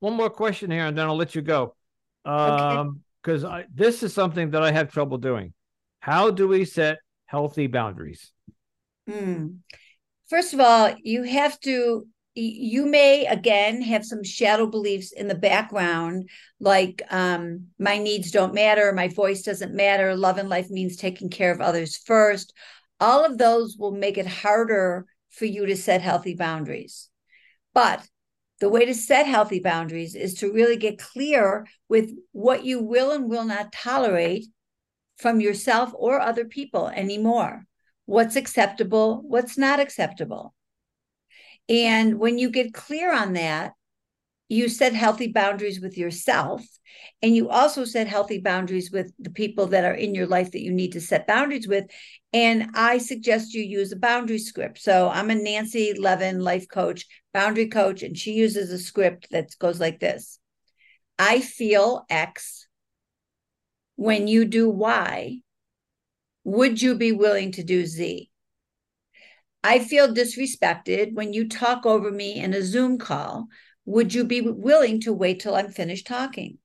one 0.00 0.14
more 0.14 0.30
question 0.30 0.72
here 0.72 0.86
and 0.86 0.98
then 0.98 1.06
I'll 1.06 1.16
let 1.16 1.36
you 1.36 1.42
go. 1.42 1.76
Um 2.24 3.02
because 3.22 3.44
I 3.44 3.66
this 3.72 4.02
is 4.02 4.12
something 4.12 4.50
that 4.50 4.64
I 4.64 4.72
have 4.72 4.90
trouble 4.90 5.16
doing. 5.16 5.54
How 6.00 6.32
do 6.32 6.48
we 6.48 6.64
set 6.64 6.98
healthy 7.26 7.68
boundaries? 7.68 8.32
Hmm. 9.08 9.58
First 10.28 10.54
of 10.54 10.60
all, 10.60 10.92
you 11.04 11.22
have 11.22 11.60
to, 11.60 12.08
you 12.34 12.86
may 12.86 13.26
again 13.26 13.80
have 13.82 14.04
some 14.04 14.24
shadow 14.24 14.66
beliefs 14.66 15.12
in 15.12 15.28
the 15.28 15.34
background, 15.34 16.28
like 16.58 17.02
um, 17.10 17.68
my 17.78 17.98
needs 17.98 18.30
don't 18.30 18.54
matter, 18.54 18.92
my 18.92 19.08
voice 19.08 19.42
doesn't 19.42 19.74
matter, 19.74 20.16
love 20.16 20.38
and 20.38 20.48
life 20.48 20.68
means 20.70 20.96
taking 20.96 21.30
care 21.30 21.52
of 21.52 21.60
others 21.60 21.96
first. 21.96 22.52
All 23.00 23.24
of 23.24 23.38
those 23.38 23.76
will 23.78 23.92
make 23.92 24.18
it 24.18 24.26
harder 24.26 25.06
for 25.30 25.44
you 25.44 25.66
to 25.66 25.76
set 25.76 26.00
healthy 26.00 26.34
boundaries. 26.34 27.08
But 27.72 28.06
the 28.60 28.68
way 28.68 28.84
to 28.84 28.94
set 28.94 29.26
healthy 29.26 29.60
boundaries 29.60 30.14
is 30.14 30.34
to 30.34 30.52
really 30.52 30.76
get 30.76 30.98
clear 30.98 31.66
with 31.88 32.10
what 32.32 32.64
you 32.64 32.80
will 32.80 33.12
and 33.12 33.28
will 33.28 33.44
not 33.44 33.72
tolerate 33.72 34.46
from 35.16 35.40
yourself 35.40 35.92
or 35.94 36.20
other 36.20 36.44
people 36.44 36.88
anymore 36.88 37.64
what's 38.06 38.36
acceptable, 38.36 39.22
what's 39.22 39.56
not 39.56 39.80
acceptable. 39.80 40.54
And 41.68 42.18
when 42.18 42.38
you 42.38 42.50
get 42.50 42.74
clear 42.74 43.12
on 43.14 43.32
that, 43.34 43.72
you 44.48 44.68
set 44.68 44.94
healthy 44.94 45.28
boundaries 45.28 45.80
with 45.80 45.96
yourself. 45.96 46.64
And 47.22 47.34
you 47.34 47.48
also 47.48 47.84
set 47.84 48.06
healthy 48.06 48.38
boundaries 48.38 48.90
with 48.90 49.12
the 49.18 49.30
people 49.30 49.66
that 49.68 49.84
are 49.84 49.94
in 49.94 50.14
your 50.14 50.26
life 50.26 50.52
that 50.52 50.62
you 50.62 50.72
need 50.72 50.92
to 50.92 51.00
set 51.00 51.26
boundaries 51.26 51.66
with. 51.66 51.86
And 52.32 52.70
I 52.74 52.98
suggest 52.98 53.54
you 53.54 53.62
use 53.62 53.92
a 53.92 53.96
boundary 53.96 54.38
script. 54.38 54.78
So 54.78 55.08
I'm 55.08 55.30
a 55.30 55.34
Nancy 55.34 55.94
Levin 55.98 56.40
life 56.40 56.68
coach, 56.68 57.06
boundary 57.32 57.68
coach, 57.68 58.02
and 58.02 58.16
she 58.16 58.32
uses 58.32 58.70
a 58.70 58.78
script 58.78 59.28
that 59.30 59.50
goes 59.58 59.80
like 59.80 60.00
this 60.00 60.38
I 61.18 61.40
feel 61.40 62.04
X. 62.10 62.66
When 63.96 64.26
you 64.26 64.44
do 64.44 64.68
Y, 64.68 65.38
would 66.42 66.82
you 66.82 66.96
be 66.96 67.12
willing 67.12 67.52
to 67.52 67.64
do 67.64 67.86
Z? 67.86 68.30
I 69.64 69.78
feel 69.78 70.14
disrespected 70.14 71.14
when 71.14 71.32
you 71.32 71.48
talk 71.48 71.86
over 71.86 72.10
me 72.10 72.34
in 72.34 72.52
a 72.52 72.62
Zoom 72.62 72.98
call. 72.98 73.46
Would 73.86 74.12
you 74.12 74.24
be 74.24 74.42
willing 74.42 75.00
to 75.00 75.12
wait 75.14 75.40
till 75.40 75.54
I'm 75.54 75.70
finished 75.70 76.06
talking? 76.06 76.58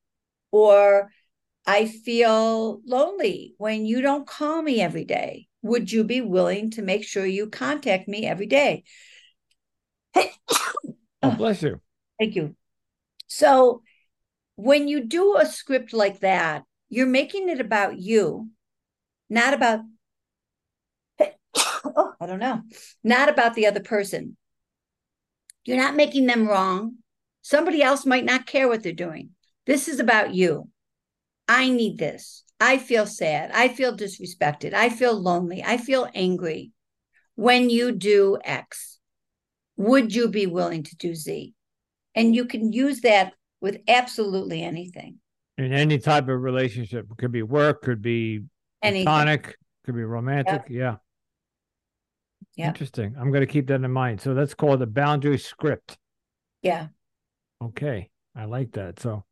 Or 0.51 1.09
I 1.65 1.85
feel 1.85 2.81
lonely 2.85 3.55
when 3.57 3.85
you 3.85 4.01
don't 4.01 4.27
call 4.27 4.61
me 4.61 4.81
every 4.81 5.05
day. 5.05 5.47
Would 5.61 5.93
you 5.93 6.03
be 6.03 6.19
willing 6.19 6.71
to 6.71 6.81
make 6.81 7.05
sure 7.05 7.25
you 7.25 7.47
contact 7.49 8.07
me 8.07 8.27
every 8.27 8.45
day? 8.45 8.83
Oh, 11.21 11.31
bless 11.31 11.61
you. 11.61 11.81
Thank 12.17 12.35
you. 12.35 12.55
So 13.27 13.83
when 14.55 14.87
you 14.87 15.05
do 15.05 15.35
a 15.35 15.45
script 15.45 15.91
like 15.91 16.21
that, 16.21 16.63
you're 16.87 17.05
making 17.05 17.49
it 17.49 17.59
about 17.59 17.99
you, 17.99 18.49
not 19.29 19.53
about, 19.53 19.81
oh, 21.83 22.08
don't 22.29 22.39
know, 22.39 22.61
not 23.03 23.29
about 23.29 23.55
the 23.55 23.67
other 23.67 23.81
person. 23.81 24.37
You're 25.65 25.77
not 25.77 25.95
making 25.95 26.25
them 26.25 26.47
wrong. 26.47 26.95
Somebody 27.41 27.81
else 27.81 28.05
might 28.05 28.25
not 28.25 28.45
care 28.45 28.67
what 28.67 28.83
they're 28.83 28.93
doing. 28.93 29.31
This 29.65 29.87
is 29.87 29.99
about 29.99 30.33
you. 30.33 30.69
I 31.47 31.69
need 31.69 31.97
this. 31.97 32.43
I 32.59 32.77
feel 32.77 33.05
sad. 33.05 33.51
I 33.53 33.67
feel 33.69 33.95
disrespected. 33.95 34.73
I 34.73 34.89
feel 34.89 35.19
lonely. 35.19 35.63
I 35.63 35.77
feel 35.77 36.07
angry. 36.13 36.71
When 37.35 37.69
you 37.69 37.91
do 37.91 38.37
X, 38.43 38.99
would 39.77 40.13
you 40.13 40.27
be 40.27 40.45
willing 40.45 40.83
to 40.83 40.95
do 40.95 41.15
Z? 41.15 41.53
And 42.15 42.35
you 42.35 42.45
can 42.45 42.73
use 42.73 43.01
that 43.01 43.33
with 43.61 43.77
absolutely 43.87 44.61
anything. 44.61 45.19
In 45.57 45.73
any 45.73 45.99
type 45.99 46.27
of 46.29 46.41
relationship, 46.41 47.07
it 47.11 47.17
could 47.17 47.31
be 47.31 47.43
work, 47.43 47.81
could 47.81 48.01
be 48.01 48.43
Anything. 48.81 49.05
platonic, 49.05 49.55
could 49.85 49.95
be 49.95 50.03
romantic. 50.03 50.63
Yeah. 50.69 50.97
Yeah. 52.59 52.67
Interesting. 52.67 53.15
I'm 53.17 53.31
going 53.31 53.39
to 53.39 53.47
keep 53.47 53.67
that 53.67 53.81
in 53.81 53.89
mind. 53.89 54.19
So 54.19 54.33
that's 54.33 54.53
called 54.53 54.81
the 54.81 54.85
boundary 54.85 55.37
script. 55.37 55.97
Yeah. 56.61 56.87
Okay. 57.63 58.09
I 58.35 58.43
like 58.43 58.73
that. 58.73 58.99
So, 58.99 59.23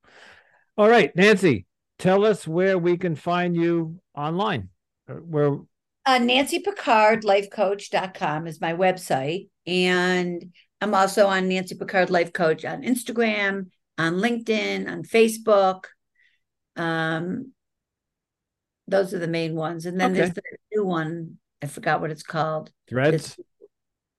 all 0.78 0.88
right, 0.88 1.14
Nancy, 1.14 1.66
tell 2.00 2.24
us 2.24 2.48
where 2.48 2.78
we 2.78 2.96
can 2.96 3.16
find 3.16 3.54
you 3.54 4.00
online. 4.16 4.70
Where 5.08 5.58
Uh, 6.06 6.20
Nancy 6.20 6.60
Pickard, 6.60 7.24
lifecoach.com 7.24 8.48
is 8.48 8.62
my 8.62 8.72
website. 8.72 9.50
And 9.66 10.54
I'm 10.80 10.94
also 10.94 11.28
on 11.28 11.50
Nancy 11.50 11.76
Pickard 11.76 12.10
Life 12.10 12.32
Coach 12.32 12.64
on 12.64 12.84
Instagram, 12.84 13.72
on 13.98 14.14
LinkedIn, 14.14 14.90
on 14.90 15.04
Facebook. 15.04 15.84
Um, 16.78 17.52
those 18.88 19.14
are 19.14 19.20
the 19.20 19.28
main 19.28 19.54
ones. 19.54 19.86
And 19.86 20.00
then 20.00 20.14
there's 20.14 20.34
the 20.34 20.42
new 20.74 20.86
one. 20.86 21.40
I 21.62 21.68
forgot 21.68 22.02
what 22.02 22.12
it's 22.12 22.24
called. 22.24 22.72
threads, 22.90 23.40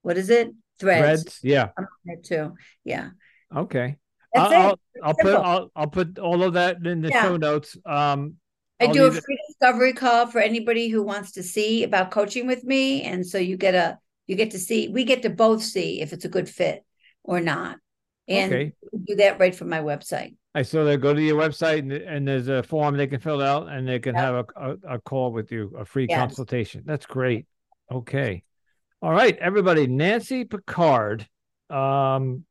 What 0.03 0.17
is 0.19 0.31
it? 0.31 0.51
Threads. 0.81 1.23
threads. 1.23 1.41
Yeah. 1.43 1.69
I'm 1.77 1.85
on 1.85 1.89
there 2.05 2.17
too. 2.23 2.55
Yeah. 2.85 3.11
Okay. 3.55 3.97
That's 4.33 4.53
I'll, 4.53 4.71
it. 4.73 4.79
I'll, 5.03 5.09
I'll 5.09 5.15
put 5.15 5.35
I'll, 5.35 5.71
I'll 5.77 5.87
put 5.87 6.19
all 6.19 6.43
of 6.43 6.53
that 6.55 6.85
in 6.85 7.01
the 7.03 7.09
Yeah. 7.09 7.23
show 7.23 7.37
notes. 7.37 7.77
Um, 7.87 8.35
I 8.81 8.87
do 8.87 9.05
a 9.05 9.09
leave 9.09 9.17
it- 9.17 9.25
free 9.25 9.39
discovery 9.49 9.93
call 9.93 10.27
for 10.27 10.39
anybody 10.41 10.89
who 10.89 11.03
wants 11.03 11.33
to 11.33 11.43
see 11.43 11.83
about 11.85 12.11
coaching 12.11 12.47
with 12.47 12.63
me. 12.65 13.03
And 13.03 13.27
so 13.27 13.39
you 13.39 13.57
get 13.57 13.75
a 13.75 13.99
you 14.27 14.37
get 14.37 14.51
to 14.53 14.59
see 14.59 14.89
we 14.89 15.05
get 15.05 15.23
to 15.23 15.31
both 15.31 15.63
see 15.63 16.01
if 16.01 16.13
it's 16.13 16.25
a 16.25 16.29
good 16.29 16.49
fit 16.49 16.85
or 17.25 17.41
not. 17.41 17.79
And 18.29 18.53
Okay. 18.53 18.73
do 19.05 19.17
that 19.17 19.39
right 19.41 19.55
from 19.55 19.69
my 19.69 19.81
website. 19.81 20.35
I 20.55 20.63
saw 20.63 20.85
they 20.85 20.97
go 20.97 21.15
to 21.15 21.23
your 21.23 21.41
website 21.41 21.81
and, 21.81 21.93
and 21.93 22.27
there's 22.27 22.49
a 22.49 22.63
form 22.63 22.97
they 22.97 23.07
can 23.07 23.21
fill 23.21 23.41
out 23.43 23.69
and 23.69 23.87
they 23.87 23.99
can 23.99 24.15
Yeah. 24.15 24.21
have 24.21 24.35
a, 24.35 24.45
a, 24.57 24.95
a 24.95 24.99
call 25.01 25.33
with 25.33 25.53
you, 25.53 25.75
a 25.79 25.85
free 25.85 26.07
Yes. 26.09 26.19
consultation. 26.19 26.83
That's 26.85 27.07
great. 27.07 27.47
Okay. 27.91 28.43
All 29.01 29.13
right, 29.13 29.37
everybody. 29.39 29.87
Nancy 29.87 30.45
Pickard. 30.45 31.27
Um, 31.71 32.45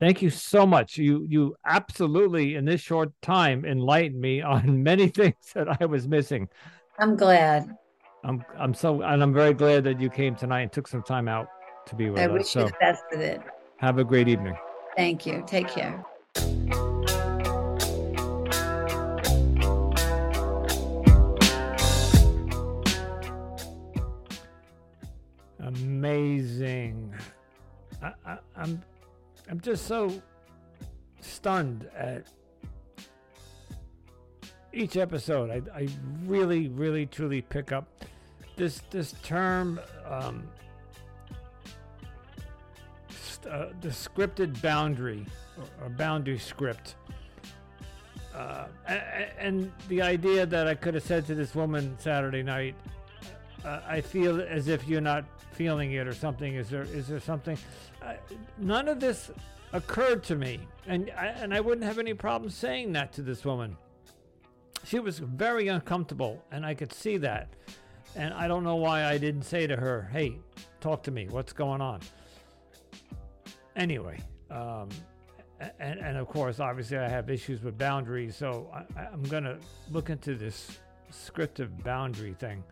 thank 0.00 0.20
you 0.20 0.30
so 0.30 0.66
much. 0.66 0.98
You 0.98 1.24
you 1.28 1.54
absolutely 1.64 2.56
in 2.56 2.64
this 2.64 2.80
short 2.80 3.12
time 3.22 3.64
enlightened 3.64 4.20
me 4.20 4.40
on 4.54 4.82
many 4.82 5.08
things 5.08 5.36
that 5.54 5.80
I 5.80 5.86
was 5.86 6.08
missing. 6.08 6.48
I'm 6.98 7.16
glad. 7.16 7.68
I'm 8.24 8.44
I'm 8.58 8.74
so 8.74 9.02
and 9.02 9.22
I'm 9.22 9.32
very 9.32 9.54
glad 9.54 9.84
that 9.84 10.00
you 10.00 10.10
came 10.10 10.34
tonight 10.34 10.62
and 10.62 10.72
took 10.72 10.88
some 10.88 11.02
time 11.02 11.28
out 11.28 11.46
to 11.86 11.94
be 11.94 12.10
with 12.10 12.22
I 12.22 12.26
us. 12.26 12.32
wish 12.32 12.56
you 12.56 12.62
So 12.62 12.66
the 12.66 12.74
best 12.80 13.02
with 13.10 13.20
it. 13.20 13.40
have 13.78 13.98
a 13.98 14.04
great 14.04 14.28
evening. 14.28 14.56
Thank 14.96 15.26
you. 15.26 15.42
Take 15.46 15.68
care. 15.68 16.04
Amazing. 25.60 27.14
I, 28.02 28.12
I, 28.26 28.38
I'm 28.56 28.82
I'm 29.48 29.60
just 29.60 29.86
so 29.86 30.12
stunned 31.20 31.88
at 31.96 32.26
each 34.72 34.96
episode. 34.96 35.50
I, 35.50 35.62
I 35.78 35.88
really, 36.24 36.68
really, 36.68 37.06
truly 37.06 37.42
pick 37.42 37.72
up 37.72 37.86
this 38.56 38.82
this 38.90 39.14
term, 39.22 39.80
um, 40.06 40.48
uh, 43.52 43.66
the 43.82 43.88
scripted 43.90 44.60
boundary 44.62 45.26
or, 45.58 45.86
or 45.86 45.88
boundary 45.90 46.38
script. 46.38 46.96
Uh, 48.34 48.66
a- 48.88 48.92
a- 48.94 49.32
and 49.38 49.70
the 49.88 50.00
idea 50.00 50.46
that 50.46 50.66
I 50.66 50.74
could 50.74 50.94
have 50.94 51.02
said 51.04 51.26
to 51.26 51.34
this 51.34 51.54
woman 51.54 51.94
Saturday 51.98 52.42
night, 52.42 52.74
uh, 53.64 53.80
I 53.86 54.00
feel 54.00 54.40
as 54.40 54.68
if 54.68 54.88
you're 54.88 55.02
not 55.02 55.24
feeling 55.52 55.92
it 55.92 56.06
or 56.08 56.14
something. 56.14 56.54
Is 56.54 56.70
there 56.70 56.82
is 56.84 57.06
there 57.08 57.20
something? 57.20 57.58
None 58.58 58.88
of 58.88 58.98
this 59.00 59.30
occurred 59.72 60.24
to 60.24 60.34
me, 60.34 60.58
and 60.86 61.10
I, 61.16 61.26
and 61.26 61.52
I 61.54 61.60
wouldn't 61.60 61.84
have 61.86 61.98
any 61.98 62.14
problem 62.14 62.50
saying 62.50 62.92
that 62.94 63.12
to 63.14 63.22
this 63.22 63.44
woman. 63.44 63.76
She 64.84 64.98
was 64.98 65.18
very 65.20 65.68
uncomfortable, 65.68 66.42
and 66.50 66.64
I 66.66 66.74
could 66.74 66.92
see 66.92 67.18
that. 67.18 67.48
And 68.16 68.34
I 68.34 68.48
don't 68.48 68.64
know 68.64 68.76
why 68.76 69.04
I 69.04 69.16
didn't 69.18 69.42
say 69.44 69.66
to 69.66 69.76
her, 69.76 70.08
"Hey, 70.10 70.38
talk 70.80 71.02
to 71.04 71.10
me. 71.10 71.28
What's 71.28 71.52
going 71.52 71.80
on?" 71.82 72.00
Anyway, 73.76 74.18
um, 74.50 74.88
and, 75.78 75.98
and 76.00 76.16
of 76.16 76.28
course, 76.28 76.60
obviously, 76.60 76.98
I 76.98 77.08
have 77.08 77.30
issues 77.30 77.62
with 77.62 77.78
boundaries. 77.78 78.36
So 78.36 78.70
I, 78.74 79.06
I'm 79.12 79.22
going 79.24 79.44
to 79.44 79.58
look 79.90 80.10
into 80.10 80.34
this 80.34 80.78
scriptive 81.10 81.82
boundary 81.84 82.34
thing 82.34 82.62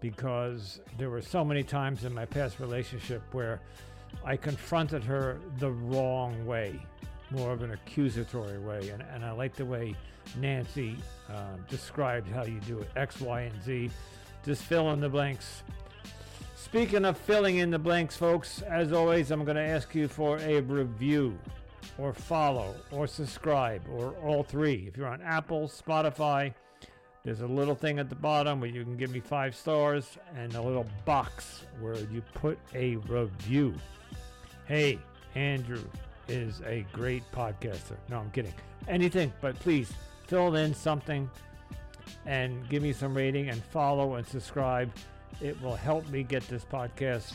because 0.00 0.80
there 0.96 1.10
were 1.10 1.22
so 1.22 1.44
many 1.44 1.62
times 1.62 2.04
in 2.04 2.14
my 2.14 2.24
past 2.24 2.60
relationship 2.60 3.22
where 3.32 3.60
I 4.24 4.36
confronted 4.36 5.04
her 5.04 5.40
the 5.58 5.70
wrong 5.70 6.46
way, 6.46 6.80
more 7.30 7.52
of 7.52 7.62
an 7.62 7.72
accusatory 7.72 8.58
way. 8.58 8.90
And, 8.90 9.02
and 9.02 9.24
I 9.24 9.32
like 9.32 9.54
the 9.54 9.66
way 9.66 9.94
Nancy 10.36 10.96
uh, 11.28 11.56
described 11.68 12.28
how 12.30 12.44
you 12.44 12.60
do 12.60 12.78
it 12.78 12.90
X, 12.96 13.20
Y, 13.20 13.42
and 13.42 13.62
Z. 13.62 13.90
Just 14.44 14.62
fill 14.62 14.92
in 14.92 15.00
the 15.00 15.08
blanks. 15.08 15.62
Speaking 16.60 17.04
of 17.04 17.16
filling 17.16 17.58
in 17.58 17.70
the 17.70 17.78
blanks, 17.78 18.16
folks, 18.16 18.62
as 18.62 18.92
always, 18.92 19.30
I'm 19.30 19.44
going 19.44 19.56
to 19.56 19.62
ask 19.62 19.94
you 19.94 20.08
for 20.08 20.38
a 20.38 20.60
review 20.60 21.38
or 21.98 22.12
follow 22.12 22.74
or 22.90 23.06
subscribe 23.06 23.80
or 23.88 24.10
all 24.24 24.42
three. 24.42 24.84
If 24.88 24.96
you're 24.96 25.06
on 25.06 25.22
Apple, 25.22 25.68
Spotify, 25.68 26.52
there's 27.22 27.42
a 27.42 27.46
little 27.46 27.76
thing 27.76 28.00
at 28.00 28.08
the 28.08 28.16
bottom 28.16 28.60
where 28.60 28.68
you 28.68 28.82
can 28.82 28.96
give 28.96 29.12
me 29.12 29.20
five 29.20 29.54
stars 29.54 30.18
and 30.36 30.52
a 30.56 30.60
little 30.60 30.84
box 31.04 31.62
where 31.80 31.94
you 31.94 32.22
put 32.34 32.58
a 32.74 32.96
review. 32.96 33.72
Hey, 34.66 34.98
Andrew 35.36 35.84
is 36.26 36.60
a 36.66 36.84
great 36.92 37.22
podcaster. 37.30 37.96
No, 38.10 38.18
I'm 38.18 38.32
kidding. 38.32 38.54
Anything, 38.88 39.32
but 39.40 39.56
please 39.60 39.92
fill 40.26 40.56
in 40.56 40.74
something 40.74 41.30
and 42.26 42.68
give 42.68 42.82
me 42.82 42.92
some 42.92 43.16
rating 43.16 43.48
and 43.48 43.62
follow 43.62 44.16
and 44.16 44.26
subscribe. 44.26 44.90
It 45.40 45.60
will 45.62 45.76
help 45.76 46.08
me 46.08 46.22
get 46.22 46.46
this 46.48 46.64
podcast 46.64 47.32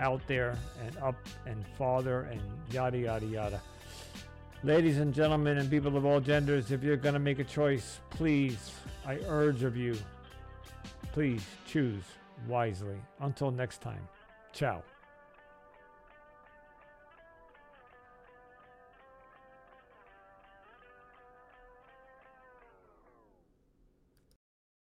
out 0.00 0.20
there 0.26 0.56
and 0.84 0.96
up 0.98 1.16
and 1.46 1.64
farther 1.78 2.22
and 2.22 2.40
yada, 2.70 2.98
yada, 2.98 3.26
yada. 3.26 3.60
Ladies 4.62 4.98
and 4.98 5.12
gentlemen, 5.12 5.58
and 5.58 5.70
people 5.70 5.96
of 5.96 6.06
all 6.06 6.20
genders, 6.20 6.70
if 6.70 6.82
you're 6.82 6.96
going 6.96 7.12
to 7.12 7.18
make 7.18 7.38
a 7.38 7.44
choice, 7.44 8.00
please, 8.10 8.72
I 9.06 9.18
urge 9.26 9.62
of 9.62 9.76
you, 9.76 9.94
please 11.12 11.44
choose 11.66 12.02
wisely. 12.48 12.96
Until 13.20 13.50
next 13.50 13.82
time, 13.82 14.08
ciao. 14.54 14.82